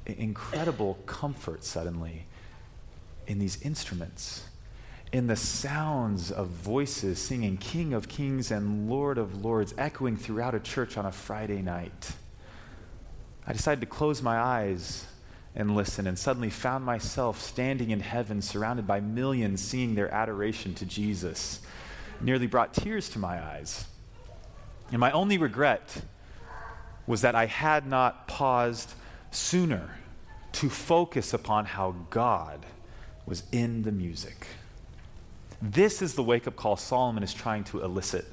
incredible 0.07 0.95
comfort 1.07 1.65
suddenly 1.65 2.27
in 3.27 3.39
these 3.39 3.61
instruments, 3.63 4.45
in 5.13 5.27
the 5.27 5.37
sounds 5.37 6.31
of 6.31 6.49
voices 6.49 7.19
singing 7.19 7.57
King 7.59 7.93
of 7.93 8.09
Kings 8.09 8.51
and 8.51 8.89
Lord 8.89 9.19
of 9.19 9.45
Lords 9.45 9.75
echoing 9.77 10.17
throughout 10.17 10.55
a 10.55 10.61
church 10.61 10.97
on 10.97 11.05
a 11.05 11.13
Friday 11.13 11.61
night. 11.61 12.13
I 13.47 13.53
decided 13.53 13.81
to 13.81 13.87
close 13.87 14.23
my 14.23 14.39
eyes 14.39 15.07
and 15.55 15.75
listen, 15.75 16.07
and 16.07 16.19
suddenly 16.19 16.51
found 16.51 16.85
myself 16.85 17.41
standing 17.41 17.91
in 17.91 18.01
heaven, 18.01 18.41
surrounded 18.41 18.87
by 18.87 19.01
millions 19.01 19.61
singing 19.61 19.95
their 19.95 20.13
adoration 20.13 20.75
to 20.75 20.87
Jesus. 20.87 21.61
nearly 22.21 22.47
brought 22.47 22.75
tears 22.75 23.09
to 23.11 23.19
my 23.19 23.43
eyes. 23.43 23.87
And 24.91 25.01
my 25.01 25.11
only 25.13 25.39
regret 25.39 26.03
was 27.07 27.23
that 27.23 27.35
I 27.35 27.47
had 27.47 27.87
not 27.87 28.29
paused 28.29 28.93
sooner 29.31 29.97
to 30.53 30.69
focus 30.69 31.33
upon 31.33 31.65
how 31.65 31.95
God 32.11 32.67
was 33.27 33.45
in 33.53 33.83
the 33.83 33.93
music. 33.93 34.47
This 35.63 36.03
is 36.03 36.15
the 36.15 36.23
wake 36.23 36.47
up 36.47 36.57
call 36.57 36.77
Solomon 36.77 37.23
is 37.23 37.33
trying 37.33 37.65
to 37.65 37.83
elicit 37.83 38.27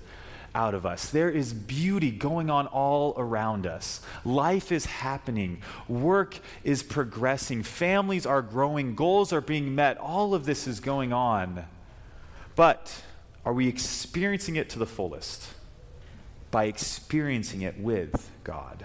out 0.58 0.74
of 0.74 0.88
us. 0.88 1.12
There 1.12 1.30
is 1.30 1.54
beauty 1.54 2.10
going 2.10 2.50
on 2.50 2.66
all 2.66 3.14
around 3.16 3.68
us. 3.68 4.02
Life 4.26 4.72
is 4.72 4.88
happening. 4.88 5.62
Work 5.88 6.40
is 6.64 6.82
progressing. 6.82 7.62
Families 7.62 8.26
are 8.26 8.42
growing. 8.42 8.96
Goals 8.96 9.32
are 9.32 9.40
being 9.40 9.76
met. 9.76 10.00
All 10.00 10.34
of 10.34 10.46
this 10.46 10.66
is 10.66 10.80
going 10.80 11.14
on. 11.14 11.64
But 12.56 13.04
are 13.46 13.54
we 13.54 13.68
experiencing 13.68 14.56
it 14.56 14.72
to 14.72 14.80
the 14.80 14.88
fullest? 14.88 15.48
By 16.50 16.66
experiencing 16.66 17.62
it 17.62 17.80
with 17.80 18.32
God. 18.44 18.84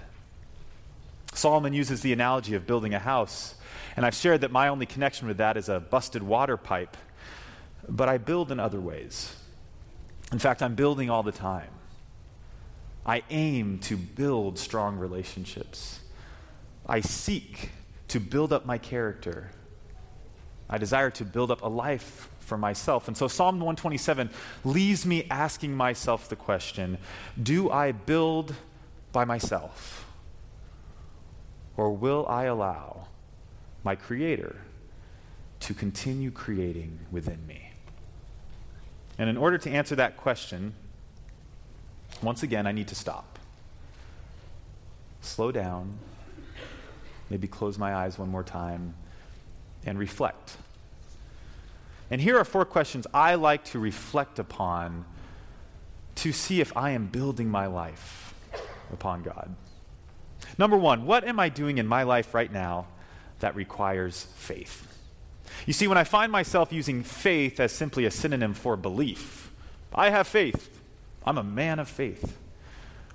Solomon 1.33 1.73
uses 1.73 2.03
the 2.03 2.13
analogy 2.13 2.55
of 2.55 2.67
building 2.67 2.93
a 2.93 2.99
house. 2.99 3.55
And 3.97 4.05
I've 4.05 4.15
shared 4.15 4.43
that 4.43 4.53
my 4.53 4.69
only 4.69 4.85
connection 4.85 5.27
with 5.27 5.39
that 5.39 5.57
is 5.57 5.71
a 5.71 5.81
busted 5.81 6.23
water 6.23 6.59
pipe. 6.59 6.99
But 7.89 8.11
I 8.11 8.19
build 8.19 8.53
in 8.53 8.61
other 8.61 8.81
ways. 8.81 9.35
In 10.33 10.39
fact, 10.39 10.63
I'm 10.63 10.75
building 10.75 11.11
all 11.11 11.23
the 11.23 11.33
time. 11.33 11.69
I 13.05 13.23
aim 13.31 13.79
to 13.81 13.97
build 13.97 14.59
strong 14.59 14.97
relationships. 14.97 16.01
I 16.87 17.01
seek 17.01 17.71
to 18.09 18.19
build 18.19 18.53
up 18.53 18.65
my 18.65 18.79
character. 18.79 19.51
I 20.71 20.79
desire 20.79 21.11
to 21.11 21.25
build 21.25 21.51
up 21.51 21.63
a 21.63 21.69
life 21.69 22.31
for 22.41 22.57
myself. 22.57 23.09
And 23.09 23.17
so 23.17 23.29
Psalm 23.29 23.57
127 23.57 24.31
leaves 24.65 25.05
me 25.05 25.27
asking 25.31 25.75
myself 25.75 26.29
the 26.29 26.37
question 26.37 26.99
Do 27.41 27.71
I 27.71 27.93
build 27.93 28.55
by 29.13 29.25
myself? 29.25 30.07
Or 31.77 31.91
will 31.91 32.27
I 32.29 32.45
allow 32.45 33.09
my 33.85 33.97
Creator 33.97 34.57
to 35.61 35.75
continue 35.75 36.31
creating 36.31 37.01
within 37.11 37.47
me? 37.47 37.72
And 39.19 39.29
in 39.29 39.37
order 39.37 39.59
to 39.59 39.71
answer 39.71 39.95
that 39.97 40.17
question, 40.17 40.75
once 42.23 42.43
again, 42.43 42.67
I 42.67 42.73
need 42.73 42.89
to 42.89 42.95
stop. 42.95 43.39
Slow 45.21 45.53
down, 45.53 45.99
maybe 47.31 47.47
close 47.47 47.79
my 47.79 47.95
eyes 47.95 48.19
one 48.19 48.29
more 48.29 48.43
time, 48.43 48.95
and 49.85 49.99
reflect. 49.99 50.57
And 52.11 52.21
here 52.21 52.39
are 52.39 52.45
four 52.45 52.65
questions 52.65 53.07
I 53.15 53.37
like 53.37 53.65
to 53.67 53.79
reflect 53.79 54.39
upon 54.39 55.05
to 56.17 56.33
see 56.33 56.61
if 56.61 56.77
I 56.77 56.91
am 56.91 57.07
building 57.07 57.49
my 57.49 57.67
life 57.67 58.35
upon 58.93 59.23
God. 59.23 59.55
Number 60.59 60.77
one, 60.77 61.07
what 61.07 61.25
am 61.25 61.41
I 61.41 61.49
doing 61.49 61.79
in 61.79 61.87
my 61.87 62.03
life 62.03 62.35
right 62.35 62.53
now 62.53 62.87
that 63.41 63.57
requires 63.57 64.27
faith? 64.37 64.92
You 65.67 65.73
see, 65.73 65.87
when 65.87 65.99
I 65.99 66.05
find 66.05 66.33
myself 66.33 66.73
using 66.73 67.03
faith 67.03 67.61
as 67.61 67.73
simply 67.73 68.05
a 68.05 68.11
synonym 68.11 68.55
for 68.55 68.77
belief, 68.77 69.51
I 69.95 70.11
have 70.11 70.27
faith. 70.27 70.81
I'm 71.25 71.39
a 71.39 71.45
man 71.45 71.79
of 71.79 71.89
faith. 71.89 72.39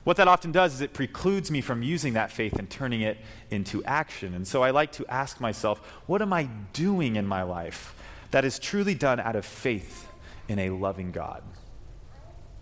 What 0.03 0.15
that 0.17 0.29
often 0.29 0.53
does 0.53 0.73
is 0.73 0.79
it 0.79 0.93
precludes 0.93 1.51
me 1.51 1.59
from 1.59 1.83
using 1.83 2.13
that 2.13 2.31
faith 2.31 2.53
and 2.53 2.69
turning 2.69 3.01
it 3.01 3.17
into 3.51 3.83
action. 3.83 4.33
And 4.33 4.47
so 4.47 4.63
I 4.63 4.71
like 4.71 4.93
to 4.93 5.05
ask 5.07 5.41
myself, 5.41 5.79
what 6.05 6.21
am 6.21 6.31
I 6.31 6.43
doing 6.71 7.17
in 7.17 7.27
my 7.27 7.43
life 7.43 7.93
that 8.31 8.45
is 8.45 8.57
truly 8.57 8.95
done 8.95 9.19
out 9.19 9.35
of 9.35 9.45
faith 9.45 10.07
in 10.47 10.59
a 10.59 10.69
loving 10.69 11.11
God? 11.11 11.43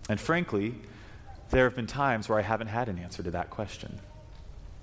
And 0.09 0.19
frankly, 0.19 0.73
there 1.51 1.65
have 1.65 1.75
been 1.75 1.85
times 1.85 2.27
where 2.27 2.39
I 2.39 2.41
haven't 2.41 2.67
had 2.67 2.89
an 2.89 2.97
answer 2.97 3.21
to 3.21 3.31
that 3.31 3.51
question. 3.51 3.99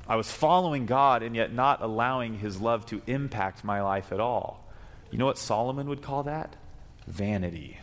I 0.06 0.14
was 0.14 0.30
following 0.30 0.86
God 0.86 1.24
and 1.24 1.34
yet 1.34 1.52
not 1.52 1.80
allowing 1.80 2.38
His 2.38 2.60
love 2.60 2.86
to 2.86 3.02
impact 3.08 3.64
my 3.64 3.82
life 3.82 4.12
at 4.12 4.20
all. 4.20 4.61
You 5.12 5.18
know 5.18 5.26
what 5.26 5.38
Solomon 5.38 5.88
would 5.88 6.02
call 6.02 6.24
that? 6.24 6.56
Vanity. 7.06 7.78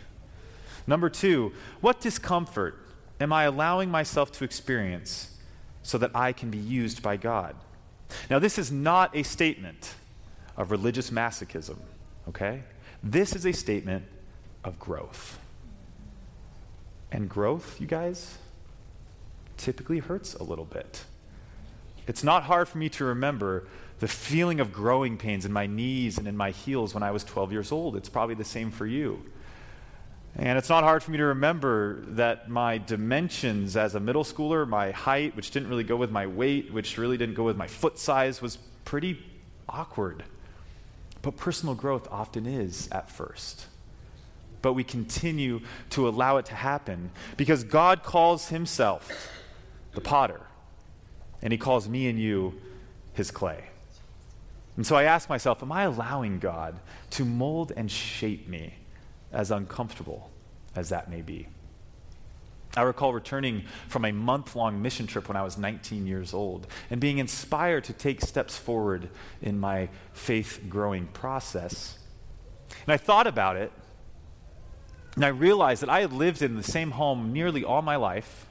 Number 0.88 1.10
two, 1.10 1.54
what 1.80 2.02
discomfort 2.02 2.78
am 3.22 3.32
I 3.32 3.44
allowing 3.44 3.92
myself 3.92 4.32
to 4.34 4.44
experience 4.44 5.38
so 5.84 5.98
that 6.00 6.12
I 6.16 6.34
can 6.34 6.50
be 6.50 6.58
used 6.58 7.04
by 7.04 7.16
God? 7.16 7.56
Now, 8.30 8.40
this 8.40 8.58
is 8.58 8.72
not 8.72 9.16
a 9.16 9.24
statement 9.24 9.94
of 10.58 10.72
religious 10.72 11.12
masochism, 11.12 11.78
okay? 12.28 12.64
This 13.04 13.36
is 13.36 13.46
a 13.46 13.54
statement 13.54 14.06
of 14.64 14.80
growth. 14.80 15.40
And 17.12 17.30
growth, 17.30 17.80
you 17.80 17.86
guys, 17.86 18.40
typically 19.58 20.00
hurts 20.00 20.34
a 20.34 20.44
little 20.44 20.66
bit. 20.66 21.04
It's 22.08 22.24
not 22.24 22.44
hard 22.44 22.68
for 22.68 22.80
me 22.80 22.90
to 22.90 23.06
remember 23.06 23.68
the 24.00 24.08
feeling 24.08 24.60
of 24.60 24.72
growing 24.72 25.18
pains 25.18 25.46
in 25.46 25.52
my 25.52 25.68
knees 25.68 26.18
and 26.18 26.28
in 26.28 26.38
my 26.38 26.52
heels 26.52 26.94
when 26.94 27.04
I 27.04 27.12
was 27.12 27.24
12 27.24 27.52
years 27.52 27.72
old. 27.72 27.96
It's 27.96 28.10
probably 28.10 28.36
the 28.36 28.46
same 28.46 28.72
for 28.72 28.86
you. 28.88 29.24
And 30.36 30.58
it's 30.58 30.70
not 30.70 30.84
hard 30.84 31.04
for 31.04 31.12
me 31.12 31.18
to 31.18 31.26
remember 31.26 32.02
that 32.10 32.50
my 32.50 32.78
dimensions 32.78 33.76
as 33.76 33.96
a 33.96 34.00
middle 34.00 34.24
schooler, 34.24 34.68
my 34.68 34.92
height, 34.92 35.36
which 35.36 35.52
didn't 35.52 35.70
really 35.70 35.84
go 35.84 35.98
with 35.98 36.12
my 36.12 36.28
weight, 36.28 36.72
which 36.72 36.98
really 36.98 37.18
didn't 37.18 37.36
go 37.36 37.44
with 37.44 37.58
my 37.58 37.68
foot 37.68 37.98
size, 37.98 38.42
was 38.42 38.58
pretty 38.86 39.20
awkward. 39.68 40.24
But 41.22 41.36
personal 41.36 41.76
growth 41.76 42.08
often 42.10 42.46
is 42.46 42.88
at 42.92 43.10
first. 43.10 43.68
But 44.62 44.74
we 44.74 44.84
continue 44.84 45.62
to 45.92 46.08
allow 46.08 46.38
it 46.38 46.46
to 46.48 46.56
happen 46.56 47.12
because 47.36 47.64
God 47.64 48.04
calls 48.04 48.50
Himself 48.50 49.30
the 49.94 50.02
potter, 50.02 50.42
and 51.42 51.52
He 51.52 51.58
calls 51.58 51.90
me 51.90 52.08
and 52.08 52.20
you 52.20 52.54
His 53.14 53.32
clay. 53.32 53.66
And 54.80 54.88
so 54.88 54.96
I 54.96 55.04
ask 55.04 55.28
myself, 55.28 55.62
am 55.62 55.74
I 55.74 55.84
allowing 55.84 56.40
God 56.40 56.80
to 57.12 57.26
mold 57.26 57.74
and 57.76 57.92
shape 57.92 58.48
me? 58.48 58.76
as 59.32 59.52
uncomfortable 59.52 60.30
as 60.76 60.90
that 60.90 61.10
may 61.10 61.22
be. 61.22 61.48
I 62.78 62.84
recall 62.84 63.14
returning 63.14 63.64
from 63.88 64.06
a 64.06 64.12
month 64.12 64.56
long 64.56 64.82
mission 64.82 65.08
trip 65.08 65.28
when 65.28 65.36
I 65.36 65.44
was 65.44 65.58
19 65.58 66.06
years 66.06 66.34
old 66.34 66.68
and 66.90 67.02
being 67.02 67.18
inspired 67.18 67.84
to 67.86 67.94
take 67.94 68.22
steps 68.22 68.58
forward 68.58 69.10
in 69.42 69.60
my 69.60 69.90
faith 70.14 70.66
growing 70.70 71.08
process. 71.08 71.98
And 72.86 72.94
I 72.94 72.98
thought 72.98 73.26
about 73.26 73.58
it, 73.58 73.72
and 75.16 75.26
I 75.26 75.30
realized 75.30 75.82
that 75.82 75.90
I 75.90 76.02
had 76.02 76.14
lived 76.14 76.44
in 76.44 76.56
the 76.56 76.64
same 76.64 76.92
home 76.92 77.34
nearly 77.34 77.64
all 77.64 77.82
my 77.82 77.96
life, 77.96 78.46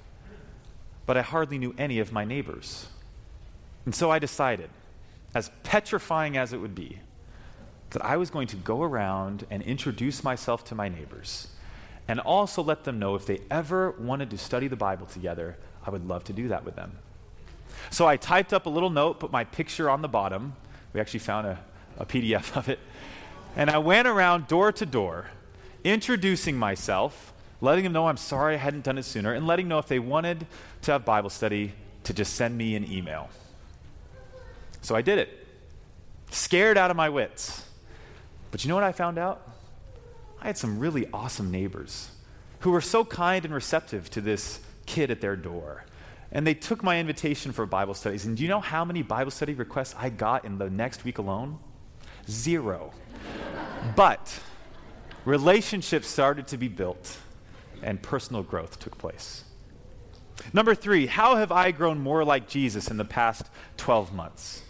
but 1.06 1.16
I 1.16 1.23
hardly 1.23 1.58
knew 1.58 1.75
any 1.78 2.00
of 2.00 2.12
my 2.12 2.25
neighbors. 2.25 2.88
And 3.85 3.94
so 3.94 4.11
I 4.11 4.18
decided, 4.18 4.68
as 5.38 5.52
petrifying 5.62 6.37
as 6.37 6.52
it 6.52 6.59
would 6.59 6.75
be, 6.75 6.99
that 7.90 8.04
I 8.04 8.16
was 8.16 8.28
going 8.28 8.49
to 8.49 8.57
go 8.57 8.83
around 8.83 9.47
and 9.50 9.62
introduce 9.62 10.25
myself 10.25 10.64
to 10.64 10.75
my 10.75 10.88
neighbors 10.88 11.47
and 12.09 12.18
also 12.18 12.61
let 12.61 12.83
them 12.83 12.99
know 12.99 13.14
if 13.14 13.25
they 13.25 13.40
ever 13.49 13.92
wanted 13.92 14.30
to 14.30 14.38
study 14.38 14.66
the 14.66 14.76
Bible 14.76 15.07
together, 15.07 15.57
I 15.87 15.90
would 15.90 16.09
love 16.09 16.25
to 16.25 16.33
do 16.33 16.49
that 16.49 16.64
with 16.64 16.75
them. 16.75 16.99
So 17.90 18.04
I 18.09 18.16
typed 18.16 18.52
up 18.52 18.66
a 18.66 18.68
little 18.68 18.90
note, 18.90 19.21
put 19.21 19.30
my 19.30 19.45
picture 19.45 19.88
on 19.88 20.02
the 20.02 20.09
bottom. 20.09 20.54
We 20.92 21.00
actually 21.00 21.21
found 21.21 21.47
a, 21.47 21.61
a 21.99 22.04
PDF 22.04 22.57
of 22.57 22.68
it. 22.68 22.80
And 23.54 23.71
I 23.71 23.78
went 23.78 24.09
around 24.09 24.49
door 24.49 24.73
to 24.73 24.85
door, 24.85 25.26
introducing 25.85 26.57
myself, 26.57 27.33
letting 27.61 27.85
them 27.85 27.92
know 27.92 28.09
I'm 28.09 28.16
sorry 28.16 28.54
I 28.54 28.59
hadn't 28.59 28.83
done 28.83 28.99
it 28.99 29.04
sooner, 29.04 29.33
and 29.35 29.47
letting 29.47 29.68
know 29.68 29.78
if 29.78 29.87
they 29.87 30.00
wanted 30.00 30.49
to 30.83 30.92
have 30.92 31.04
Bible 31.04 31.30
study 31.30 31.75
to 32.04 32.12
just 32.12 32.35
send 32.35 32.59
me 32.59 32.75
an 32.75 32.90
email. 32.90 33.28
So 34.88 34.97
I 34.97 35.02
did 35.02 35.18
it, 35.18 35.47
scared 36.30 36.78
out 36.78 36.90
of 36.90 36.97
my 36.97 37.11
wits. 37.11 37.62
But 38.50 38.64
you 38.64 38.71
know 38.71 38.75
what 38.75 38.85
I 38.85 38.92
found 38.92 39.18
out? 39.18 39.47
I 40.40 40.47
had 40.47 40.57
some 40.57 40.78
really 40.78 41.07
awesome 41.12 41.50
neighbors 41.50 42.09
who 42.61 42.71
were 42.71 42.80
so 42.80 43.04
kind 43.04 43.45
and 43.45 43.52
receptive 43.52 44.09
to 44.09 44.23
this 44.23 44.61
kid 44.87 45.11
at 45.11 45.20
their 45.20 45.37
door. 45.37 45.85
And 46.33 46.46
they 46.46 46.55
took 46.55 46.83
my 46.83 46.98
invitation 47.01 47.53
for 47.53 47.66
Bible 47.66 47.92
studies. 47.92 48.24
And 48.24 48.35
do 48.35 48.42
you 48.42 48.48
know 48.48 48.61
how 48.61 48.83
many 48.83 49.03
Bible 49.03 49.31
study 49.31 49.53
requests 49.53 49.94
I 49.98 50.09
got 50.09 50.46
in 50.46 50.57
the 50.57 50.70
next 50.70 51.05
week 51.05 51.18
alone? 51.18 51.59
Zero. 52.27 52.94
but 53.94 54.40
relationships 55.27 56.09
started 56.09 56.46
to 56.46 56.57
be 56.57 56.68
built 56.68 57.18
and 57.83 58.01
personal 58.01 58.42
growth 58.42 58.79
took 58.79 58.96
place. 58.96 59.44
Number 60.55 60.74
three, 60.74 61.09
how 61.09 61.37
have 61.37 61.53
I 61.53 61.72
grown 61.72 62.01
more 62.01 62.24
like 62.24 62.48
Jesus 62.48 62.90
in 62.90 62.96
the 62.96 63.05
past 63.05 63.51
12 63.77 64.14
months? 64.14 64.62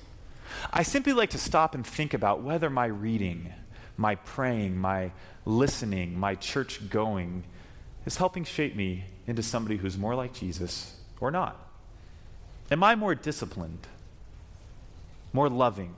I 0.73 0.83
simply 0.83 1.13
like 1.13 1.31
to 1.31 1.39
stop 1.39 1.75
and 1.75 1.87
think 1.87 2.15
about 2.15 2.43
whether 2.43 2.71
my 2.71 2.87
reading, 2.87 3.53
my 3.97 4.15
praying, 4.17 4.77
my 4.77 5.13
listening, 5.45 6.19
my 6.19 6.35
church 6.35 6.89
going 6.91 7.45
is 8.07 8.17
helping 8.17 8.45
shape 8.45 8.77
me 8.77 9.05
into 9.27 9.43
somebody 9.43 9.77
who's 9.77 9.99
more 9.99 10.15
like 10.15 10.33
Jesus 10.33 10.97
or 11.21 11.31
not? 11.31 11.69
Am 12.71 12.83
I 12.83 12.95
more 12.95 13.15
disciplined, 13.15 13.87
more 15.33 15.49
loving, 15.49 15.95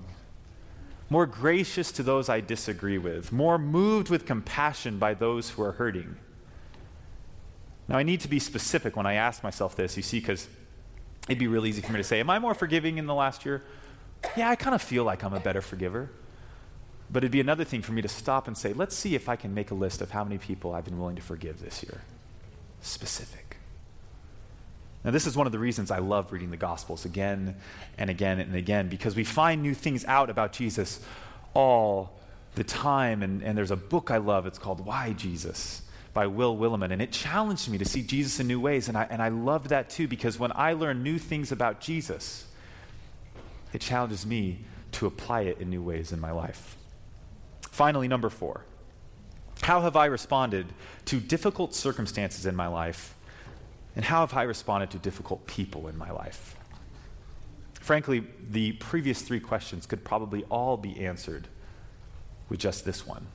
more 1.09 1.27
gracious 1.27 1.91
to 1.93 2.03
those 2.03 2.29
I 2.29 2.41
disagree 2.41 2.99
with, 2.99 3.33
more 3.33 3.59
moved 3.59 4.09
with 4.09 4.27
compassion 4.27 4.99
by 4.99 5.15
those 5.15 5.51
who 5.51 5.63
are 5.63 5.73
hurting? 5.73 6.17
Now, 7.89 7.99
I 7.99 8.05
need 8.05 8.21
to 8.21 8.29
be 8.29 8.39
specific 8.39 8.97
when 8.97 9.07
I 9.07 9.15
ask 9.15 9.43
myself 9.43 9.75
this, 9.75 9.97
you 9.97 10.03
see, 10.05 10.21
because 10.21 10.47
it'd 11.29 11.41
be 11.41 11.49
real 11.49 11.67
easy 11.67 11.83
for 11.83 11.93
me 11.93 11.99
to 11.99 12.05
say, 12.05 12.21
Am 12.21 12.31
I 12.31 12.39
more 12.39 12.55
forgiving 12.55 12.99
in 12.99 13.07
the 13.07 13.15
last 13.15 13.45
year? 13.45 13.63
Yeah, 14.37 14.51
I 14.51 14.57
kind 14.57 14.75
of 14.75 14.83
feel 14.83 15.05
like 15.05 15.25
I'm 15.25 15.35
a 15.35 15.41
better 15.41 15.61
forgiver. 15.61 16.11
But 17.13 17.25
it'd 17.25 17.33
be 17.33 17.41
another 17.41 17.65
thing 17.65 17.83
for 17.83 17.93
me 17.93 18.03
to 18.03 18.09
stop 18.09 18.47
and 18.47 18.57
say, 18.57 18.73
let's 18.73 18.95
see 18.95 19.17
if 19.17 19.29
I 19.29 19.35
can 19.35 19.53
make 19.53 19.73
a 19.73 19.75
list 19.75 20.01
of 20.01 20.13
how 20.13 20.23
many 20.23 20.39
people 20.39 20.75
I've 20.75 20.85
been 20.85 20.99
willing 20.99 21.17
to 21.17 21.23
forgive 21.23 21.61
this 21.61 21.83
year. 21.83 22.03
Specific. 22.83 23.57
Now, 25.03 25.11
this 25.11 25.27
is 25.27 25.37
one 25.37 25.47
of 25.47 25.53
the 25.53 25.59
reasons 25.59 25.91
I 25.91 25.99
love 25.99 26.31
reading 26.31 26.51
the 26.51 26.57
Gospels 26.57 27.05
again 27.05 27.57
and 27.99 28.11
again 28.11 28.39
and 28.39 28.55
again, 28.55 28.89
because 28.89 29.17
we 29.17 29.25
find 29.25 29.63
new 29.63 29.75
things 29.75 30.05
out 30.05 30.31
about 30.31 30.53
Jesus 30.53 31.01
all 31.53 32.13
the 32.55 32.65
time. 32.65 33.23
And, 33.23 33.43
and 33.43 33.59
there's 33.59 33.71
a 33.71 33.77
book 33.77 34.11
I 34.11 34.19
love, 34.19 34.47
it's 34.47 34.59
called 34.59 34.85
Why 34.87 35.13
Jesus 35.15 35.83
by 36.13 36.27
Will 36.27 36.57
Willimon, 36.57 36.91
and 36.91 37.01
it 37.01 37.13
challenged 37.13 37.71
me 37.71 37.79
to 37.79 37.85
see 37.85 38.03
Jesus 38.03 38.41
in 38.41 38.47
new 38.47 38.61
ways. 38.61 38.89
And 38.89 38.97
I, 38.97 39.05
and 39.11 39.23
I 39.23 39.29
loved 39.29 39.71
that 39.71 39.91
too, 39.91 40.07
because 40.07 40.39
when 40.39 40.53
I 40.55 40.75
learn 40.75 41.03
new 41.03 41.19
things 41.19 41.51
about 41.51 41.81
Jesus, 41.81 42.45
it 43.73 43.81
challenges 43.81 44.27
me 44.27 44.61
to 44.93 45.07
apply 45.07 45.43
it 45.43 45.59
in 45.59 45.71
new 45.71 45.83
ways 45.83 46.13
in 46.13 46.21
my 46.21 46.33
life. 46.33 46.77
Finally, 47.63 48.09
number 48.09 48.29
four 48.29 48.65
how 49.63 49.83
have 49.83 49.95
I 49.95 50.07
responded 50.07 50.67
to 51.07 51.21
difficult 51.21 51.75
circumstances 51.75 52.47
in 52.47 52.57
my 52.57 52.67
life? 52.67 53.15
And 53.95 54.05
how 54.05 54.21
have 54.21 54.35
I 54.35 54.45
responded 54.45 54.91
to 54.93 54.99
difficult 54.99 55.47
people 55.47 55.89
in 55.89 55.99
my 55.99 56.11
life? 56.11 56.57
Frankly, 57.75 58.25
the 58.51 58.73
previous 58.73 59.21
three 59.23 59.41
questions 59.41 59.87
could 59.87 60.05
probably 60.05 60.45
all 60.45 60.77
be 60.77 61.05
answered 61.05 61.49
with 62.49 62.61
just 62.61 62.85
this 62.85 63.07
one. 63.07 63.27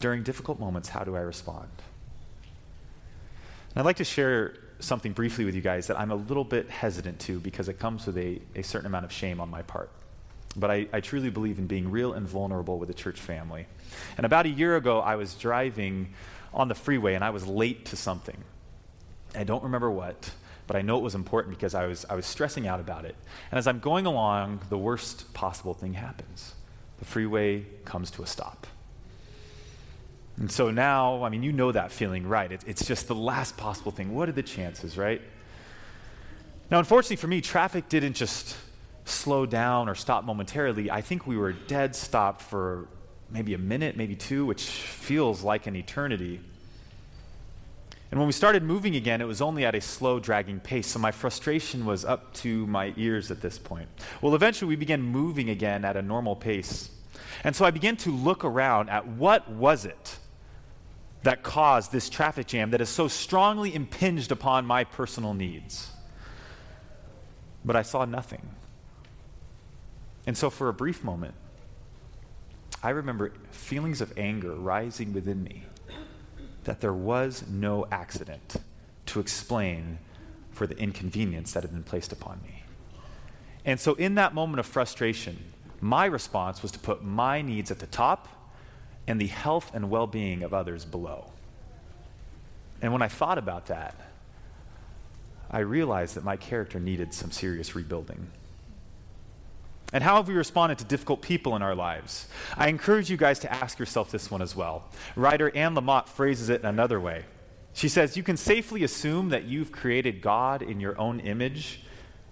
During 0.00 0.22
difficult 0.22 0.60
moments, 0.60 0.88
how 0.88 1.04
do 1.04 1.16
I 1.16 1.20
respond? 1.20 1.68
And 3.70 3.80
I'd 3.80 3.84
like 3.84 3.96
to 3.96 4.04
share 4.04 4.54
something 4.80 5.12
briefly 5.12 5.44
with 5.44 5.54
you 5.54 5.60
guys 5.60 5.86
that 5.86 5.98
I'm 5.98 6.10
a 6.10 6.16
little 6.16 6.44
bit 6.44 6.68
hesitant 6.68 7.20
to 7.20 7.40
because 7.40 7.68
it 7.68 7.78
comes 7.78 8.06
with 8.06 8.18
a, 8.18 8.40
a 8.54 8.62
certain 8.62 8.86
amount 8.86 9.04
of 9.04 9.12
shame 9.12 9.40
on 9.40 9.48
my 9.48 9.62
part. 9.62 9.90
But 10.56 10.70
I, 10.70 10.86
I 10.92 11.00
truly 11.00 11.30
believe 11.30 11.58
in 11.58 11.66
being 11.66 11.90
real 11.90 12.12
and 12.12 12.26
vulnerable 12.26 12.78
with 12.78 12.88
the 12.88 12.94
church 12.94 13.20
family. 13.20 13.66
And 14.16 14.24
about 14.24 14.46
a 14.46 14.50
year 14.50 14.76
ago, 14.76 15.00
I 15.00 15.16
was 15.16 15.34
driving 15.34 16.14
on 16.52 16.68
the 16.68 16.74
freeway 16.74 17.14
and 17.14 17.24
I 17.24 17.30
was 17.30 17.46
late 17.46 17.86
to 17.86 17.96
something. 17.96 18.36
I 19.34 19.44
don't 19.44 19.64
remember 19.64 19.90
what, 19.90 20.30
but 20.66 20.76
I 20.76 20.82
know 20.82 20.96
it 20.96 21.02
was 21.02 21.14
important 21.14 21.56
because 21.56 21.74
I 21.74 21.86
was, 21.86 22.06
I 22.08 22.14
was 22.14 22.26
stressing 22.26 22.68
out 22.68 22.78
about 22.78 23.04
it. 23.04 23.16
And 23.50 23.58
as 23.58 23.66
I'm 23.66 23.80
going 23.80 24.06
along, 24.06 24.60
the 24.68 24.78
worst 24.78 25.34
possible 25.34 25.74
thing 25.74 25.94
happens 25.94 26.54
the 27.00 27.04
freeway 27.04 27.66
comes 27.84 28.10
to 28.12 28.22
a 28.22 28.26
stop. 28.26 28.68
And 30.36 30.50
so 30.50 30.70
now, 30.70 31.22
I 31.22 31.28
mean, 31.28 31.42
you 31.42 31.52
know 31.52 31.70
that 31.70 31.92
feeling, 31.92 32.26
right? 32.26 32.50
It, 32.50 32.64
it's 32.66 32.84
just 32.84 33.06
the 33.06 33.14
last 33.14 33.56
possible 33.56 33.92
thing. 33.92 34.14
What 34.14 34.28
are 34.28 34.32
the 34.32 34.42
chances, 34.42 34.98
right? 34.98 35.22
Now, 36.70 36.78
unfortunately 36.80 37.16
for 37.16 37.28
me, 37.28 37.40
traffic 37.40 37.88
didn't 37.88 38.14
just 38.14 38.56
slow 39.04 39.46
down 39.46 39.88
or 39.88 39.94
stop 39.94 40.24
momentarily. 40.24 40.90
I 40.90 41.02
think 41.02 41.26
we 41.26 41.36
were 41.36 41.52
dead 41.52 41.94
stopped 41.94 42.42
for 42.42 42.88
maybe 43.30 43.54
a 43.54 43.58
minute, 43.58 43.96
maybe 43.96 44.16
two, 44.16 44.44
which 44.46 44.64
feels 44.64 45.42
like 45.42 45.66
an 45.66 45.76
eternity. 45.76 46.40
And 48.10 48.20
when 48.20 48.26
we 48.26 48.32
started 48.32 48.62
moving 48.62 48.96
again, 48.96 49.20
it 49.20 49.26
was 49.26 49.40
only 49.40 49.64
at 49.64 49.74
a 49.74 49.80
slow, 49.80 50.20
dragging 50.20 50.60
pace, 50.60 50.86
so 50.88 50.98
my 50.98 51.10
frustration 51.10 51.84
was 51.84 52.04
up 52.04 52.32
to 52.34 52.66
my 52.66 52.94
ears 52.96 53.30
at 53.30 53.40
this 53.40 53.58
point. 53.58 53.88
Well, 54.22 54.34
eventually 54.34 54.68
we 54.68 54.76
began 54.76 55.02
moving 55.02 55.50
again 55.50 55.84
at 55.84 55.96
a 55.96 56.02
normal 56.02 56.36
pace. 56.36 56.90
And 57.42 57.54
so 57.54 57.64
I 57.64 57.70
began 57.70 57.96
to 57.98 58.10
look 58.10 58.44
around 58.44 58.88
at 58.88 59.06
what 59.06 59.50
was 59.50 59.84
it 59.84 60.18
that 61.24 61.42
caused 61.42 61.90
this 61.90 62.10
traffic 62.10 62.46
jam 62.46 62.70
that 62.70 62.80
has 62.80 62.90
so 62.90 63.08
strongly 63.08 63.74
impinged 63.74 64.30
upon 64.30 64.66
my 64.66 64.84
personal 64.84 65.32
needs. 65.32 65.90
But 67.64 67.76
I 67.76 67.82
saw 67.82 68.04
nothing. 68.04 68.46
And 70.26 70.36
so, 70.36 70.50
for 70.50 70.68
a 70.68 70.74
brief 70.74 71.02
moment, 71.02 71.34
I 72.82 72.90
remember 72.90 73.32
feelings 73.50 74.02
of 74.02 74.12
anger 74.18 74.54
rising 74.54 75.14
within 75.14 75.42
me 75.42 75.64
that 76.64 76.82
there 76.82 76.92
was 76.92 77.44
no 77.48 77.86
accident 77.90 78.56
to 79.06 79.20
explain 79.20 79.98
for 80.50 80.66
the 80.66 80.76
inconvenience 80.76 81.52
that 81.54 81.62
had 81.62 81.72
been 81.72 81.82
placed 81.82 82.12
upon 82.12 82.40
me. 82.42 82.64
And 83.64 83.80
so, 83.80 83.94
in 83.94 84.16
that 84.16 84.34
moment 84.34 84.60
of 84.60 84.66
frustration, 84.66 85.38
my 85.80 86.04
response 86.04 86.60
was 86.62 86.70
to 86.72 86.78
put 86.78 87.02
my 87.02 87.40
needs 87.40 87.70
at 87.70 87.78
the 87.78 87.86
top 87.86 88.28
and 89.06 89.20
the 89.20 89.26
health 89.26 89.70
and 89.74 89.90
well 89.90 90.06
being 90.06 90.42
of 90.42 90.54
others 90.54 90.84
below. 90.84 91.30
And 92.80 92.92
when 92.92 93.02
I 93.02 93.08
thought 93.08 93.38
about 93.38 93.66
that, 93.66 93.94
I 95.50 95.60
realized 95.60 96.16
that 96.16 96.24
my 96.24 96.36
character 96.36 96.80
needed 96.80 97.14
some 97.14 97.30
serious 97.30 97.74
rebuilding. 97.74 98.30
And 99.92 100.02
how 100.02 100.16
have 100.16 100.26
we 100.26 100.34
responded 100.34 100.78
to 100.78 100.84
difficult 100.84 101.22
people 101.22 101.54
in 101.54 101.62
our 101.62 101.74
lives? 101.74 102.26
I 102.56 102.68
encourage 102.68 103.10
you 103.10 103.16
guys 103.16 103.38
to 103.40 103.52
ask 103.52 103.78
yourself 103.78 104.10
this 104.10 104.30
one 104.30 104.42
as 104.42 104.56
well. 104.56 104.84
Writer 105.14 105.54
Anne 105.54 105.76
Lamott 105.76 106.08
phrases 106.08 106.48
it 106.48 106.60
in 106.60 106.66
another 106.66 106.98
way. 106.98 107.24
She 107.74 107.88
says, 107.88 108.16
You 108.16 108.24
can 108.24 108.36
safely 108.36 108.82
assume 108.82 109.28
that 109.28 109.44
you've 109.44 109.70
created 109.70 110.20
God 110.20 110.62
in 110.62 110.80
your 110.80 110.98
own 110.98 111.20
image 111.20 111.82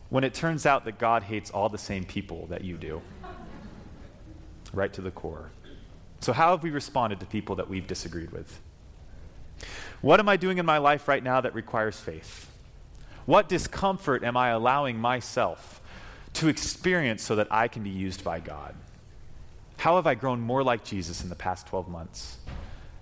when 0.09 0.25
it 0.25 0.35
turns 0.35 0.67
out 0.67 0.85
that 0.87 0.99
God 0.99 1.23
hates 1.23 1.51
all 1.51 1.69
the 1.69 1.79
same 1.79 2.05
people 2.05 2.47
that 2.49 2.65
you 2.65 2.77
do. 2.77 3.01
right 4.73 4.93
to 4.93 5.01
the 5.01 5.11
core. 5.11 5.51
So, 6.23 6.33
how 6.33 6.53
have 6.53 6.63
we 6.63 6.71
responded 6.71 7.19
to 7.19 7.27
people 7.27 7.57
that 7.57 7.69
we've 7.69 7.87
disagreed 7.87 8.31
with? 8.31 8.61
What 10.03 10.21
am 10.21 10.29
I 10.29 10.37
doing 10.37 10.59
in 10.59 10.65
my 10.65 10.79
life 10.79 11.09
right 11.09 11.23
now 11.23 11.41
that 11.41 11.53
requires 11.53 11.99
faith? 11.99 12.49
What 13.27 13.49
discomfort 13.49 14.23
am 14.23 14.37
I 14.37 14.51
allowing 14.51 15.01
myself 15.01 15.81
to 16.35 16.47
experience 16.47 17.25
so 17.25 17.35
that 17.35 17.49
I 17.51 17.67
can 17.67 17.83
be 17.83 17.91
used 17.91 18.23
by 18.23 18.39
God? 18.39 18.77
How 19.79 19.97
have 19.97 20.07
I 20.07 20.15
grown 20.15 20.41
more 20.41 20.63
like 20.63 20.85
Jesus 20.85 21.25
in 21.25 21.29
the 21.29 21.35
past 21.35 21.67
12 21.67 21.89
months? 21.89 22.39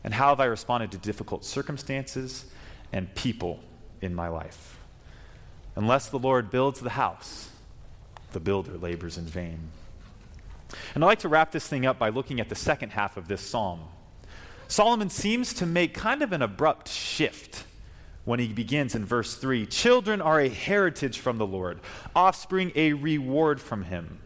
And 0.02 0.14
how 0.14 0.30
have 0.30 0.40
I 0.40 0.46
responded 0.46 0.90
to 0.92 0.98
difficult 0.98 1.44
circumstances 1.44 2.46
and 2.90 3.14
people 3.14 3.60
in 4.00 4.14
my 4.14 4.28
life? 4.28 4.78
Unless 5.76 6.08
the 6.08 6.18
Lord 6.18 6.50
builds 6.50 6.80
the 6.80 6.88
house, 6.88 7.50
the 8.32 8.40
builder 8.40 8.78
labors 8.78 9.18
in 9.18 9.26
vain. 9.26 9.72
And 10.94 11.04
I'd 11.04 11.06
like 11.06 11.18
to 11.20 11.28
wrap 11.28 11.52
this 11.52 11.66
thing 11.66 11.86
up 11.86 11.98
by 11.98 12.08
looking 12.08 12.40
at 12.40 12.48
the 12.48 12.54
second 12.54 12.90
half 12.90 13.16
of 13.16 13.28
this 13.28 13.40
psalm. 13.40 13.80
Solomon 14.68 15.10
seems 15.10 15.52
to 15.54 15.66
make 15.66 15.94
kind 15.94 16.22
of 16.22 16.32
an 16.32 16.42
abrupt 16.42 16.88
shift 16.88 17.64
when 18.24 18.38
he 18.38 18.48
begins 18.48 18.94
in 18.94 19.04
verse 19.04 19.34
3 19.34 19.66
Children 19.66 20.20
are 20.20 20.40
a 20.40 20.48
heritage 20.48 21.18
from 21.18 21.38
the 21.38 21.46
Lord, 21.46 21.80
offspring 22.14 22.72
a 22.74 22.92
reward 22.92 23.60
from 23.60 23.84
him. 23.84 24.20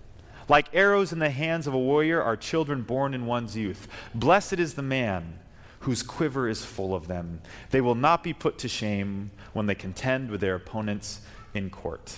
Like 0.49 0.69
arrows 0.75 1.13
in 1.13 1.19
the 1.19 1.31
hands 1.31 1.67
of 1.67 1.73
a 1.73 1.79
warrior 1.79 2.23
are 2.23 2.37
children 2.37 2.83
born 2.83 3.15
in 3.15 3.25
one's 3.27 3.57
youth. 3.57 3.89
Blessed 4.15 4.55
is 4.55 4.75
the 4.75 4.83
man 4.83 5.39
whose 5.81 6.03
quiver 6.03 6.49
is 6.49 6.65
full 6.65 6.95
of 6.95 7.09
them. 7.09 7.41
They 7.71 7.81
will 7.81 7.95
not 7.95 8.23
be 8.23 8.33
put 8.33 8.59
to 8.59 8.69
shame 8.69 9.31
when 9.53 9.67
they 9.67 9.75
contend 9.75 10.31
with 10.31 10.41
their 10.41 10.55
opponents 10.55 11.21
in 11.55 11.71
court. 11.71 12.17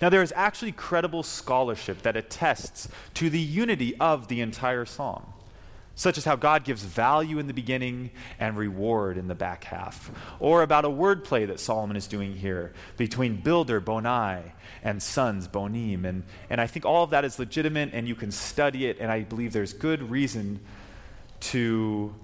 Now, 0.00 0.08
there 0.08 0.22
is 0.22 0.32
actually 0.36 0.72
credible 0.72 1.22
scholarship 1.22 2.02
that 2.02 2.16
attests 2.16 2.88
to 3.14 3.30
the 3.30 3.40
unity 3.40 3.96
of 3.98 4.28
the 4.28 4.40
entire 4.40 4.84
psalm, 4.84 5.24
such 5.94 6.16
as 6.16 6.24
how 6.24 6.36
God 6.36 6.64
gives 6.64 6.82
value 6.82 7.38
in 7.38 7.46
the 7.46 7.52
beginning 7.52 8.10
and 8.38 8.56
reward 8.56 9.18
in 9.18 9.28
the 9.28 9.34
back 9.34 9.64
half, 9.64 10.10
or 10.40 10.62
about 10.62 10.84
a 10.84 10.88
wordplay 10.88 11.46
that 11.46 11.60
Solomon 11.60 11.96
is 11.96 12.06
doing 12.06 12.34
here 12.34 12.72
between 12.96 13.36
builder, 13.36 13.80
Bonai, 13.80 14.52
and 14.82 15.02
sons, 15.02 15.48
Bonim. 15.48 16.04
And, 16.04 16.24
and 16.48 16.60
I 16.60 16.66
think 16.66 16.86
all 16.86 17.04
of 17.04 17.10
that 17.10 17.24
is 17.24 17.38
legitimate, 17.38 17.90
and 17.92 18.08
you 18.08 18.14
can 18.14 18.30
study 18.30 18.86
it, 18.86 18.98
and 19.00 19.10
I 19.10 19.20
believe 19.22 19.52
there's 19.52 19.72
good 19.72 20.10
reason 20.10 20.60
to 21.40 22.14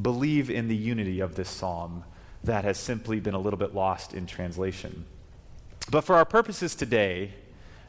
believe 0.00 0.50
in 0.50 0.68
the 0.68 0.76
unity 0.76 1.20
of 1.20 1.34
this 1.34 1.48
psalm 1.48 2.04
that 2.44 2.64
has 2.64 2.78
simply 2.78 3.20
been 3.20 3.34
a 3.34 3.38
little 3.38 3.58
bit 3.58 3.74
lost 3.74 4.14
in 4.14 4.26
translation. 4.26 5.06
But 5.90 6.02
for 6.02 6.16
our 6.16 6.24
purposes 6.24 6.74
today, 6.74 7.32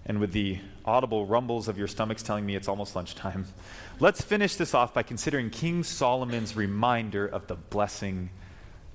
and 0.05 0.19
with 0.19 0.31
the 0.31 0.60
audible 0.86 1.25
rumbles 1.25 1.67
of 1.67 1.77
your 1.77 1.88
stomachs 1.88 2.23
telling 2.23 2.45
me 2.45 2.55
it's 2.55 2.67
almost 2.67 2.95
lunchtime, 2.95 3.45
let's 3.99 4.21
finish 4.21 4.55
this 4.55 4.73
off 4.73 4.93
by 4.93 5.03
considering 5.03 5.49
King 5.49 5.83
Solomon's 5.83 6.55
reminder 6.55 7.25
of 7.25 7.47
the 7.47 7.55
blessing 7.55 8.29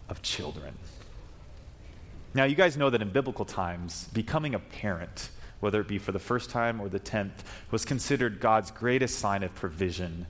of 0.09 0.23
children. 0.23 0.75
Now, 2.35 2.45
you 2.45 2.55
guys 2.55 2.77
know 2.77 2.91
that 2.91 3.03
in 3.03 3.11
biblical 3.11 3.45
times, 3.45 4.09
becoming 4.15 4.55
a 4.55 4.59
parent, 4.59 5.31
whether 5.61 5.81
it 5.81 5.89
be 5.89 5.99
for 5.99 6.13
the 6.13 6.19
first 6.19 6.49
time 6.49 6.81
or 6.81 6.89
the 6.89 6.99
tenth, 6.99 7.45
was 7.71 7.85
considered 7.85 8.41
God's 8.41 8.71
greatest 8.71 9.19
sign 9.19 9.43
of 9.43 9.55
provision 9.55 10.27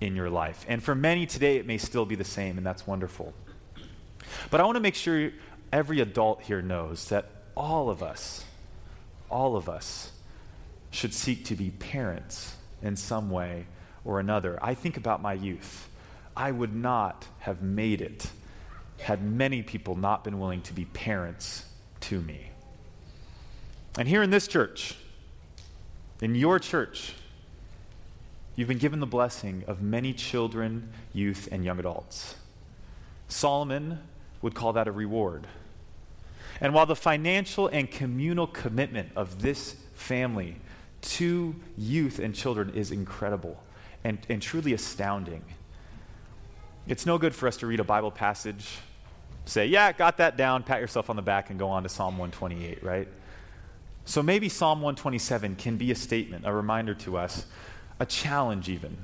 in 0.00 0.14
your 0.14 0.28
life. 0.28 0.66
And 0.68 0.82
for 0.82 0.94
many 0.94 1.24
today, 1.24 1.56
it 1.56 1.66
may 1.66 1.78
still 1.78 2.04
be 2.04 2.14
the 2.14 2.24
same, 2.24 2.58
and 2.58 2.66
that's 2.66 2.86
wonderful. 2.86 3.32
But 4.50 4.60
I 4.60 4.64
want 4.64 4.76
to 4.76 4.80
make 4.80 4.94
sure 4.96 5.30
every 5.72 6.00
adult 6.00 6.42
here 6.42 6.60
knows 6.60 7.08
that 7.08 7.30
all 7.56 7.88
of 7.88 8.02
us, 8.02 8.44
all 9.30 9.56
of 9.56 9.68
us, 9.68 10.12
should 10.90 11.14
seek 11.14 11.44
to 11.46 11.54
be 11.54 11.70
parents 11.70 12.54
in 12.82 12.96
some 12.96 13.30
way 13.30 13.66
or 14.04 14.20
another. 14.20 14.58
I 14.62 14.74
think 14.74 14.96
about 14.96 15.22
my 15.22 15.32
youth. 15.32 15.88
I 16.36 16.50
would 16.50 16.74
not 16.74 17.26
have 17.40 17.62
made 17.62 18.00
it 18.00 18.30
had 18.98 19.22
many 19.22 19.62
people 19.62 19.96
not 19.96 20.24
been 20.24 20.38
willing 20.38 20.62
to 20.62 20.72
be 20.72 20.84
parents 20.86 21.66
to 22.00 22.20
me. 22.20 22.50
And 23.98 24.08
here 24.08 24.22
in 24.22 24.30
this 24.30 24.46
church, 24.46 24.96
in 26.20 26.34
your 26.34 26.58
church, 26.58 27.14
you've 28.54 28.68
been 28.68 28.78
given 28.78 29.00
the 29.00 29.06
blessing 29.06 29.64
of 29.66 29.82
many 29.82 30.12
children, 30.12 30.90
youth, 31.12 31.48
and 31.50 31.64
young 31.64 31.78
adults. 31.78 32.36
Solomon 33.28 33.98
would 34.42 34.54
call 34.54 34.72
that 34.74 34.88
a 34.88 34.92
reward. 34.92 35.46
And 36.60 36.72
while 36.72 36.86
the 36.86 36.96
financial 36.96 37.68
and 37.68 37.90
communal 37.90 38.46
commitment 38.46 39.10
of 39.16 39.42
this 39.42 39.76
family 39.94 40.56
to 41.02 41.54
youth 41.76 42.18
and 42.18 42.34
children 42.34 42.72
is 42.74 42.90
incredible 42.90 43.62
and, 44.04 44.18
and 44.28 44.40
truly 44.40 44.72
astounding, 44.72 45.44
it's 46.86 47.04
no 47.04 47.18
good 47.18 47.34
for 47.34 47.48
us 47.48 47.56
to 47.58 47.66
read 47.66 47.80
a 47.80 47.84
Bible 47.84 48.10
passage, 48.10 48.78
say, 49.44 49.66
Yeah, 49.66 49.92
got 49.92 50.16
that 50.18 50.36
down, 50.36 50.62
pat 50.62 50.80
yourself 50.80 51.10
on 51.10 51.16
the 51.16 51.22
back, 51.22 51.50
and 51.50 51.58
go 51.58 51.68
on 51.68 51.82
to 51.82 51.88
Psalm 51.88 52.16
128, 52.16 52.82
right? 52.82 53.08
So 54.04 54.22
maybe 54.22 54.48
Psalm 54.48 54.80
127 54.80 55.56
can 55.56 55.76
be 55.76 55.90
a 55.90 55.94
statement, 55.94 56.46
a 56.46 56.52
reminder 56.52 56.94
to 56.94 57.18
us, 57.18 57.44
a 57.98 58.06
challenge 58.06 58.68
even, 58.68 58.96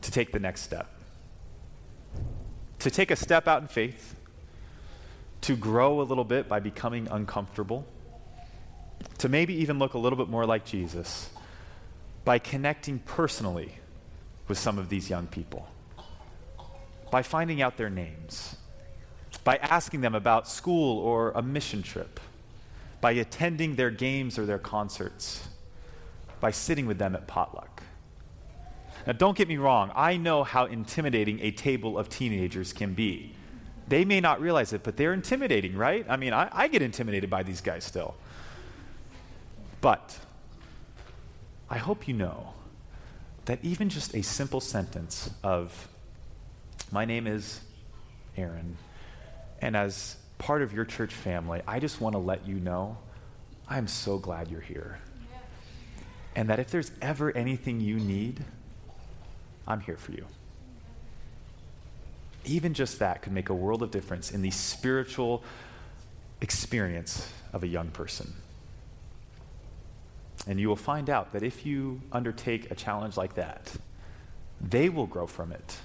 to 0.00 0.10
take 0.10 0.32
the 0.32 0.38
next 0.38 0.62
step. 0.62 0.88
To 2.78 2.90
take 2.90 3.10
a 3.10 3.16
step 3.16 3.46
out 3.46 3.60
in 3.60 3.68
faith 3.68 4.17
to 5.42 5.56
grow 5.56 6.00
a 6.00 6.02
little 6.02 6.24
bit 6.24 6.48
by 6.48 6.60
becoming 6.60 7.08
uncomfortable, 7.08 7.86
to 9.18 9.28
maybe 9.28 9.54
even 9.54 9.78
look 9.78 9.94
a 9.94 9.98
little 9.98 10.16
bit 10.16 10.28
more 10.28 10.46
like 10.46 10.64
Jesus 10.64 11.30
by 12.24 12.38
connecting 12.38 12.98
personally 12.98 13.72
with 14.48 14.58
some 14.58 14.78
of 14.78 14.88
these 14.88 15.08
young 15.08 15.26
people, 15.26 15.66
by 17.10 17.22
finding 17.22 17.62
out 17.62 17.76
their 17.76 17.90
names, 17.90 18.56
by 19.44 19.56
asking 19.56 20.00
them 20.00 20.14
about 20.14 20.48
school 20.48 20.98
or 20.98 21.30
a 21.30 21.42
mission 21.42 21.82
trip, 21.82 22.20
by 23.00 23.12
attending 23.12 23.76
their 23.76 23.90
games 23.90 24.38
or 24.38 24.44
their 24.44 24.58
concerts, 24.58 25.48
by 26.40 26.50
sitting 26.50 26.86
with 26.86 26.98
them 26.98 27.14
at 27.14 27.26
potluck. 27.26 27.82
Now, 29.06 29.12
don't 29.14 29.36
get 29.36 29.48
me 29.48 29.56
wrong, 29.56 29.90
I 29.94 30.16
know 30.16 30.44
how 30.44 30.66
intimidating 30.66 31.40
a 31.40 31.50
table 31.50 31.96
of 31.96 32.08
teenagers 32.08 32.72
can 32.72 32.94
be. 32.94 33.34
They 33.88 34.04
may 34.04 34.20
not 34.20 34.40
realize 34.40 34.72
it, 34.72 34.82
but 34.82 34.96
they're 34.96 35.14
intimidating, 35.14 35.76
right? 35.76 36.04
I 36.08 36.16
mean, 36.16 36.32
I, 36.32 36.48
I 36.52 36.68
get 36.68 36.82
intimidated 36.82 37.30
by 37.30 37.42
these 37.42 37.60
guys 37.60 37.84
still. 37.84 38.14
But 39.80 40.18
I 41.70 41.78
hope 41.78 42.06
you 42.06 42.14
know 42.14 42.52
that 43.46 43.60
even 43.62 43.88
just 43.88 44.14
a 44.14 44.22
simple 44.22 44.60
sentence 44.60 45.30
of, 45.42 45.88
My 46.92 47.04
name 47.04 47.26
is 47.26 47.60
Aaron, 48.36 48.76
and 49.60 49.76
as 49.76 50.16
part 50.36 50.62
of 50.62 50.72
your 50.72 50.84
church 50.84 51.14
family, 51.14 51.62
I 51.66 51.80
just 51.80 52.00
want 52.00 52.14
to 52.14 52.18
let 52.18 52.46
you 52.46 52.56
know 52.56 52.98
I'm 53.68 53.86
so 53.88 54.18
glad 54.18 54.48
you're 54.48 54.60
here. 54.60 54.98
And 56.36 56.50
that 56.50 56.58
if 56.58 56.70
there's 56.70 56.90
ever 57.02 57.36
anything 57.36 57.80
you 57.80 57.96
need, 57.96 58.44
I'm 59.66 59.80
here 59.80 59.96
for 59.96 60.12
you 60.12 60.26
even 62.48 62.74
just 62.74 62.98
that 62.98 63.22
could 63.22 63.32
make 63.32 63.48
a 63.48 63.54
world 63.54 63.82
of 63.82 63.90
difference 63.90 64.30
in 64.30 64.42
the 64.42 64.50
spiritual 64.50 65.42
experience 66.40 67.30
of 67.52 67.62
a 67.62 67.66
young 67.66 67.88
person. 67.88 68.34
And 70.46 70.58
you 70.58 70.68
will 70.68 70.76
find 70.76 71.10
out 71.10 71.32
that 71.32 71.42
if 71.42 71.66
you 71.66 72.00
undertake 72.12 72.70
a 72.70 72.74
challenge 72.74 73.16
like 73.16 73.34
that, 73.34 73.72
they 74.60 74.88
will 74.88 75.06
grow 75.06 75.26
from 75.26 75.52
it, 75.52 75.78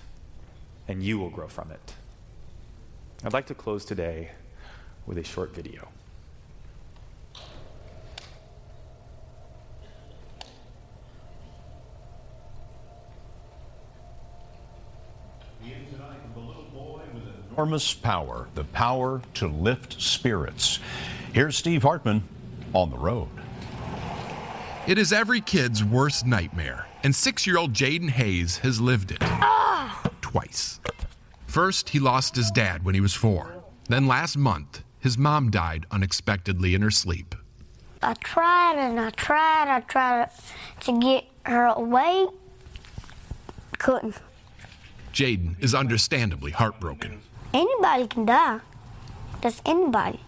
and 0.88 1.04
you 1.04 1.20
will 1.20 1.30
grow 1.30 1.48
from 1.48 1.72
it. 1.72 1.94
I'd 3.24 3.34
like 3.34 3.48
to 3.48 3.56
close 3.56 3.86
today 3.86 4.32
with 5.06 5.18
a 5.18 5.24
short 5.24 5.54
video. 5.54 5.90
Enormous 17.54 17.94
power, 17.94 18.48
the 18.56 18.64
power 18.64 19.22
to 19.36 19.48
lift 19.48 20.02
spirits. 20.02 20.80
Here's 21.34 21.56
Steve 21.56 21.84
Hartman 21.84 22.24
on 22.74 22.90
the 22.90 22.98
road. 22.98 23.30
It 24.88 24.98
is 24.98 25.14
every 25.14 25.40
kid's 25.40 25.84
worst 25.84 26.26
nightmare, 26.26 26.88
and 27.04 27.16
six 27.16 27.46
year 27.46 27.60
old 27.60 27.72
Jaden 27.74 28.10
Hayes 28.10 28.58
has 28.58 28.82
lived 28.82 29.12
it. 29.12 29.22
Twice. 30.22 30.80
First, 31.46 31.90
he 31.90 32.00
lost 32.00 32.36
his 32.36 32.50
dad 32.50 32.84
when 32.84 32.96
he 32.96 33.02
was 33.02 33.14
four. 33.14 33.64
Then 33.88 34.08
last 34.08 34.36
month, 34.36 34.84
his 35.00 35.16
mom 35.16 35.52
died 35.52 35.86
unexpectedly 35.92 36.74
in 36.74 36.82
her 36.82 36.90
sleep. 36.90 37.36
I 38.02 38.16
tried 38.16 38.78
and 38.80 39.00
I 39.00 39.12
tried, 39.12 39.68
I 39.68 39.82
tried 39.82 40.30
to 40.82 41.00
get 41.00 41.26
her 41.46 41.66
away. 41.68 42.26
Couldn't. 43.78 44.16
Jaden 45.14 45.56
is 45.62 45.76
understandably 45.76 46.50
heartbroken. 46.50 47.22
Anybody 47.54 48.08
can 48.08 48.26
die. 48.26 48.60
That's 49.42 49.62
anybody. 49.66 50.20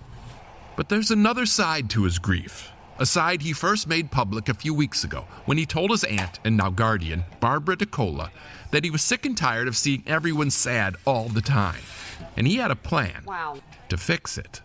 But 0.75 0.89
there's 0.89 1.11
another 1.11 1.45
side 1.45 1.89
to 1.91 2.03
his 2.03 2.19
grief. 2.19 2.71
A 2.97 3.05
side 3.05 3.41
he 3.41 3.51
first 3.53 3.87
made 3.87 4.11
public 4.11 4.47
a 4.47 4.53
few 4.53 4.73
weeks 4.73 5.03
ago 5.03 5.25
when 5.45 5.57
he 5.57 5.65
told 5.65 5.91
his 5.91 6.03
aunt 6.05 6.39
and 6.45 6.55
now 6.57 6.69
guardian, 6.69 7.25
Barbara 7.39 7.75
DeCola, 7.75 8.29
that 8.71 8.83
he 8.83 8.89
was 8.89 9.01
sick 9.01 9.25
and 9.25 9.37
tired 9.37 9.67
of 9.67 9.75
seeing 9.75 10.03
everyone 10.07 10.49
sad 10.49 10.95
all 11.05 11.27
the 11.27 11.41
time. 11.41 11.81
And 12.37 12.47
he 12.47 12.55
had 12.57 12.71
a 12.71 12.75
plan 12.75 13.23
Wow. 13.25 13.57
to 13.89 13.97
fix 13.97 14.37
it. 14.37 14.61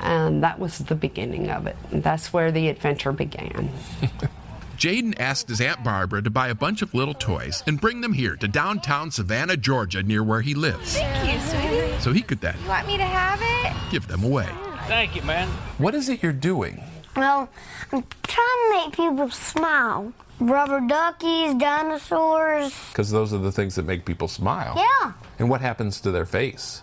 And 0.00 0.42
that 0.42 0.58
was 0.58 0.78
the 0.78 0.94
beginning 0.94 1.50
of 1.50 1.66
it. 1.66 1.76
That's 1.92 2.32
where 2.32 2.50
the 2.50 2.68
adventure 2.68 3.12
began. 3.12 3.70
Jaden 4.78 5.20
asked 5.20 5.48
his 5.48 5.60
Aunt 5.60 5.84
Barbara 5.84 6.22
to 6.22 6.30
buy 6.30 6.48
a 6.48 6.54
bunch 6.54 6.80
of 6.80 6.94
little 6.94 7.12
toys 7.14 7.62
and 7.66 7.78
bring 7.80 8.00
them 8.00 8.14
here 8.14 8.34
to 8.36 8.48
downtown 8.48 9.10
Savannah, 9.10 9.56
Georgia, 9.58 10.02
near 10.02 10.24
where 10.24 10.40
he 10.40 10.54
lives, 10.54 10.96
Thank 10.96 11.34
you, 11.34 11.40
sweetie. 11.40 11.69
So 12.00 12.12
he 12.12 12.22
could 12.22 12.40
then 12.40 12.56
Want 12.66 12.86
me 12.86 12.96
to 12.96 13.04
have 13.04 13.40
it? 13.42 13.90
give 13.90 14.06
them 14.08 14.24
away. 14.24 14.48
Thank 14.86 15.14
you, 15.16 15.22
man. 15.22 15.48
What 15.78 15.94
is 15.94 16.08
it 16.08 16.22
you're 16.22 16.32
doing? 16.32 16.82
Well, 17.16 17.48
I'm 17.92 18.04
trying 18.22 18.46
to 18.68 18.72
make 18.86 18.96
people 18.96 19.30
smile. 19.30 20.12
Rubber 20.40 20.80
duckies, 20.80 21.54
dinosaurs. 21.56 22.74
Because 22.90 23.10
those 23.10 23.32
are 23.34 23.38
the 23.38 23.52
things 23.52 23.74
that 23.74 23.84
make 23.84 24.04
people 24.06 24.26
smile. 24.28 24.74
Yeah. 24.76 25.12
And 25.38 25.50
what 25.50 25.60
happens 25.60 26.00
to 26.00 26.10
their 26.10 26.24
face? 26.24 26.82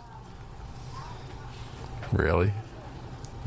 Really? 2.12 2.53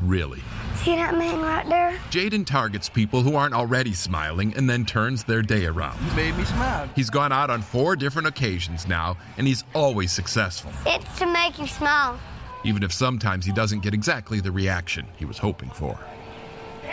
Really. 0.02 0.42
See 0.82 0.96
that 0.96 1.14
man 1.18 1.42
right 1.42 1.68
there? 1.68 1.92
Jaden 2.10 2.46
targets 2.46 2.88
people 2.88 3.20
who 3.20 3.36
aren't 3.36 3.52
already 3.52 3.92
smiling 3.92 4.54
and 4.56 4.68
then 4.68 4.86
turns 4.86 5.24
their 5.24 5.42
day 5.42 5.66
around. 5.66 5.98
Made 6.16 6.34
me 6.38 6.44
smile. 6.44 6.88
He's 6.96 7.10
gone 7.10 7.32
out 7.32 7.50
on 7.50 7.60
four 7.60 7.96
different 7.96 8.26
occasions 8.28 8.88
now, 8.88 9.18
and 9.36 9.46
he's 9.46 9.62
always 9.74 10.10
successful, 10.10 10.72
It's 10.86 11.18
to 11.18 11.26
make 11.30 11.58
you 11.58 11.66
smile. 11.66 12.18
even 12.64 12.82
if 12.82 12.92
sometimes 12.94 13.44
he 13.44 13.52
doesn't 13.52 13.80
get 13.80 13.92
exactly 13.92 14.40
the 14.40 14.50
reaction 14.52 15.06
he 15.18 15.26
was 15.26 15.36
hoping 15.36 15.68
for. 15.68 15.98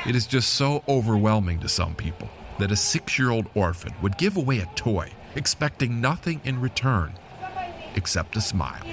It 0.06 0.18
is 0.18 0.28
just 0.28 0.56
so 0.56 0.84
overwhelming 0.90 1.60
to 1.62 1.70
some 1.70 1.96
people 1.96 2.30
that 2.60 2.72
a 2.74 2.76
six 2.76 3.18
year 3.18 3.30
old 3.30 3.48
orphan 3.56 3.94
would 4.02 4.18
give 4.18 4.36
away 4.36 4.60
a 4.60 4.66
toy, 4.76 5.10
expecting 5.36 6.02
nothing 6.02 6.42
in 6.44 6.60
return 6.60 7.14
except 7.96 8.36
a 8.36 8.42
smile. 8.42 8.84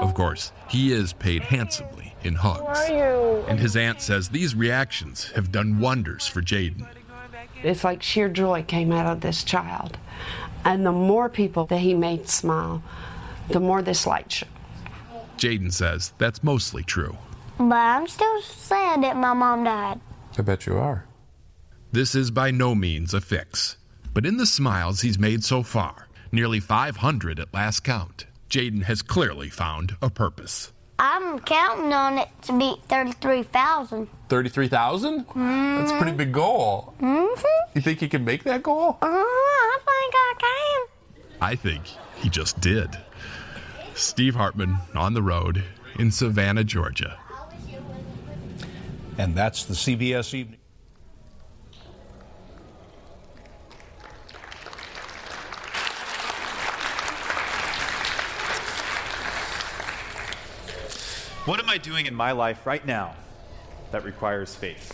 Of 0.00 0.14
course, 0.14 0.52
he 0.68 0.92
is 0.92 1.12
paid 1.12 1.42
handsomely 1.42 2.05
in 2.24 2.34
hugs. 2.34 2.78
And 3.48 3.58
his 3.58 3.76
aunt 3.76 4.00
says 4.00 4.28
these 4.28 4.54
reactions 4.54 5.30
have 5.32 5.52
done 5.52 5.78
wonders 5.78 6.26
for 6.26 6.42
Jaden. 6.42 6.86
It's 7.62 7.84
like 7.84 8.02
sheer 8.02 8.28
joy 8.28 8.64
came 8.64 8.92
out 8.92 9.06
of 9.06 9.20
this 9.20 9.44
child. 9.44 9.98
And 10.64 10.84
the 10.84 10.92
more 10.92 11.28
people 11.28 11.66
that 11.66 11.78
he 11.78 11.94
made 11.94 12.28
smile, 12.28 12.82
the 13.48 13.60
more 13.60 13.82
this 13.82 14.06
light 14.06 14.32
shone. 14.32 14.48
Jaden 15.38 15.72
says 15.72 16.12
that's 16.18 16.42
mostly 16.42 16.82
true. 16.82 17.16
But 17.58 17.76
I'm 17.76 18.06
still 18.06 18.42
sad 18.42 19.02
that 19.02 19.16
my 19.16 19.32
mom 19.32 19.64
died. 19.64 20.00
I 20.38 20.42
bet 20.42 20.66
you 20.66 20.76
are. 20.76 21.06
This 21.92 22.14
is 22.14 22.30
by 22.30 22.50
no 22.50 22.74
means 22.74 23.14
a 23.14 23.20
fix. 23.20 23.76
But 24.12 24.26
in 24.26 24.36
the 24.36 24.46
smiles 24.46 25.00
he's 25.00 25.18
made 25.18 25.44
so 25.44 25.62
far, 25.62 26.08
nearly 26.32 26.60
500 26.60 27.38
at 27.38 27.54
last 27.54 27.84
count, 27.84 28.26
Jaden 28.50 28.82
has 28.84 29.02
clearly 29.02 29.48
found 29.48 29.96
a 30.02 30.10
purpose. 30.10 30.72
I'm 30.98 31.40
counting 31.40 31.92
on 31.92 32.18
it 32.18 32.28
to 32.42 32.58
be 32.58 32.76
33,000. 32.88 34.08
33,000? 34.28 35.26
That's 35.34 35.92
a 35.92 35.96
pretty 35.98 36.16
big 36.16 36.32
goal. 36.32 36.94
Mm-hmm. 37.00 37.44
You 37.74 37.82
think 37.82 38.00
you 38.00 38.08
can 38.08 38.24
make 38.24 38.44
that 38.44 38.62
goal? 38.62 38.96
Uh, 39.02 39.06
I 39.06 39.78
think 39.78 40.14
I 40.14 40.34
can. 40.38 40.86
I 41.40 41.54
think 41.54 41.82
he 42.16 42.30
just 42.30 42.60
did. 42.60 42.96
Steve 43.94 44.34
Hartman 44.34 44.78
on 44.94 45.14
the 45.14 45.22
road 45.22 45.64
in 45.98 46.10
Savannah, 46.10 46.64
Georgia. 46.64 47.18
And 49.18 49.34
that's 49.34 49.64
the 49.64 49.74
CBS 49.74 50.34
Evening. 50.34 50.58
What 61.46 61.60
am 61.60 61.70
I 61.70 61.78
doing 61.78 62.06
in 62.06 62.14
my 62.16 62.32
life 62.32 62.66
right 62.66 62.84
now 62.84 63.14
that 63.92 64.02
requires 64.02 64.56
faith? 64.56 64.92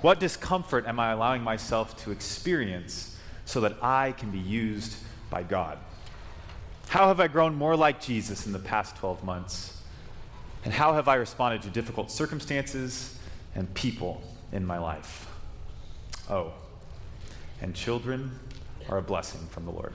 What 0.00 0.18
discomfort 0.18 0.84
am 0.84 0.98
I 0.98 1.12
allowing 1.12 1.42
myself 1.42 1.96
to 2.02 2.10
experience 2.10 3.16
so 3.44 3.60
that 3.60 3.76
I 3.80 4.10
can 4.18 4.32
be 4.32 4.40
used 4.40 4.96
by 5.30 5.44
God? 5.44 5.78
How 6.88 7.06
have 7.06 7.20
I 7.20 7.28
grown 7.28 7.54
more 7.54 7.76
like 7.76 8.00
Jesus 8.00 8.46
in 8.46 8.52
the 8.52 8.58
past 8.58 8.96
12 8.96 9.22
months? 9.22 9.80
And 10.64 10.74
how 10.74 10.94
have 10.94 11.06
I 11.06 11.14
responded 11.14 11.62
to 11.62 11.68
difficult 11.68 12.10
circumstances 12.10 13.16
and 13.54 13.72
people 13.72 14.22
in 14.50 14.66
my 14.66 14.78
life? 14.78 15.28
Oh, 16.28 16.52
and 17.62 17.76
children 17.76 18.40
are 18.88 18.98
a 18.98 19.02
blessing 19.02 19.46
from 19.50 19.66
the 19.66 19.70
Lord. 19.70 19.92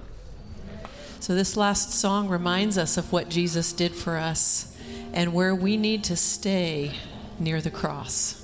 So, 1.20 1.36
this 1.36 1.58
last 1.58 1.92
song 1.92 2.30
reminds 2.30 2.78
us 2.78 2.98
of 2.98 3.12
what 3.12 3.28
Jesus 3.28 3.74
did 3.74 3.92
for 3.92 4.16
us 4.16 4.72
and 5.14 5.34
where 5.34 5.56
we 5.56 5.78
need 5.78 6.04
to 6.06 6.16
stay 6.16 6.94
near 7.40 7.62
the 7.62 7.72
cross. 7.72 8.44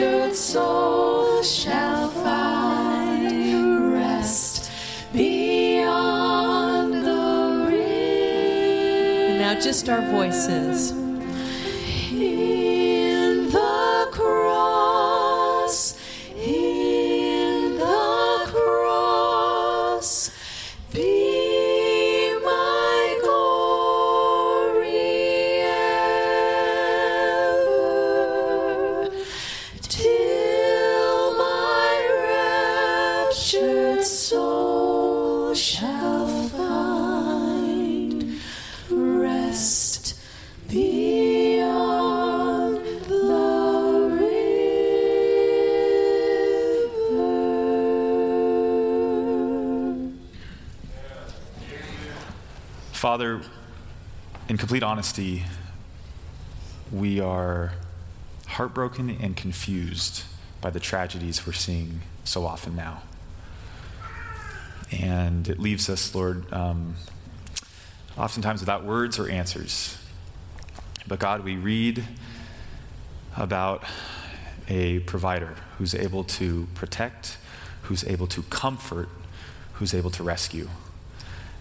Raptured 0.00 0.34
soul 0.34 1.40
shall 1.42 2.08
find 2.10 3.92
rest 3.92 4.72
beyond 5.12 6.94
the 6.94 7.66
river. 7.70 9.38
Now, 9.38 9.54
just 9.60 9.88
our 9.88 10.02
voices. 10.10 11.03
Complete 54.74 54.88
honesty, 54.88 55.44
we 56.90 57.20
are 57.20 57.74
heartbroken 58.48 59.08
and 59.08 59.36
confused 59.36 60.24
by 60.60 60.68
the 60.68 60.80
tragedies 60.80 61.46
we're 61.46 61.52
seeing 61.52 62.00
so 62.24 62.44
often 62.44 62.74
now. 62.74 63.00
And 64.90 65.48
it 65.48 65.60
leaves 65.60 65.88
us, 65.88 66.12
Lord, 66.12 66.52
um, 66.52 66.96
oftentimes 68.18 68.58
without 68.58 68.84
words 68.84 69.16
or 69.16 69.30
answers. 69.30 69.96
But 71.06 71.20
God, 71.20 71.44
we 71.44 71.54
read 71.54 72.02
about 73.36 73.84
a 74.66 74.98
provider 75.00 75.54
who's 75.78 75.94
able 75.94 76.24
to 76.24 76.66
protect, 76.74 77.38
who's 77.82 78.02
able 78.02 78.26
to 78.26 78.42
comfort, 78.42 79.08
who's 79.74 79.94
able 79.94 80.10
to 80.10 80.24
rescue. 80.24 80.68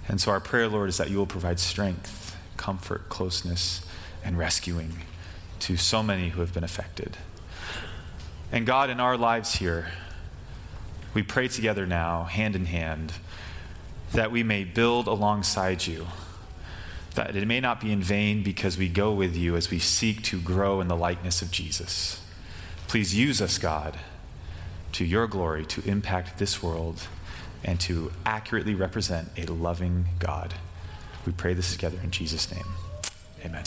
And 0.08 0.20
so 0.20 0.32
our 0.32 0.40
prayer, 0.40 0.68
Lord, 0.68 0.90
is 0.90 0.98
that 0.98 1.12
you 1.12 1.18
will 1.18 1.28
provide 1.28 1.60
strength, 1.60 2.23
comfort, 2.58 3.10
closeness, 3.10 3.86
and 4.24 4.38
rescuing 4.38 5.04
to 5.60 5.78
so 5.78 6.04
many 6.04 6.30
who 6.30 6.42
have 6.42 6.54
been 6.54 6.64
affected. 6.64 7.18
And 8.52 8.66
God, 8.66 8.90
in 8.90 9.00
our 9.00 9.18
lives 9.18 9.56
here, 9.56 9.88
we 11.14 11.24
pray 11.24 11.48
together 11.48 11.86
now, 11.86 12.24
hand 12.24 12.56
in 12.56 12.66
hand, 12.66 13.14
that 14.14 14.32
we 14.32 14.44
may 14.44 14.64
build 14.64 15.08
alongside 15.08 15.88
you, 15.88 16.08
that 17.16 17.36
it 17.36 17.48
may 17.48 17.60
not 17.60 17.82
be 17.82 17.92
in 17.92 18.02
vain 18.02 18.44
because 18.44 18.78
we 18.78 18.90
go 18.90 19.14
with 19.14 19.36
you 19.36 19.56
as 19.56 19.70
we 19.70 19.80
seek 19.80 20.24
to 20.24 20.40
grow 20.40 20.82
in 20.82 20.88
the 20.88 20.96
likeness 20.96 21.42
of 21.42 21.52
Jesus. 21.52 22.22
Please 22.88 23.16
use 23.16 23.42
us, 23.42 23.58
God, 23.58 24.00
to 24.94 25.06
your 25.06 25.28
glory 25.28 25.66
to 25.66 25.88
impact 25.90 26.38
this 26.38 26.62
world 26.62 27.08
and 27.64 27.80
to 27.80 28.12
accurately 28.26 28.76
represent 28.76 29.30
a 29.38 29.46
loving 29.46 30.06
God. 30.20 30.54
We 31.26 31.32
pray 31.32 31.54
this 31.54 31.72
together 31.72 31.98
in 32.04 32.12
Jesus' 32.12 32.52
name. 32.52 32.66
Amen. 33.46 33.64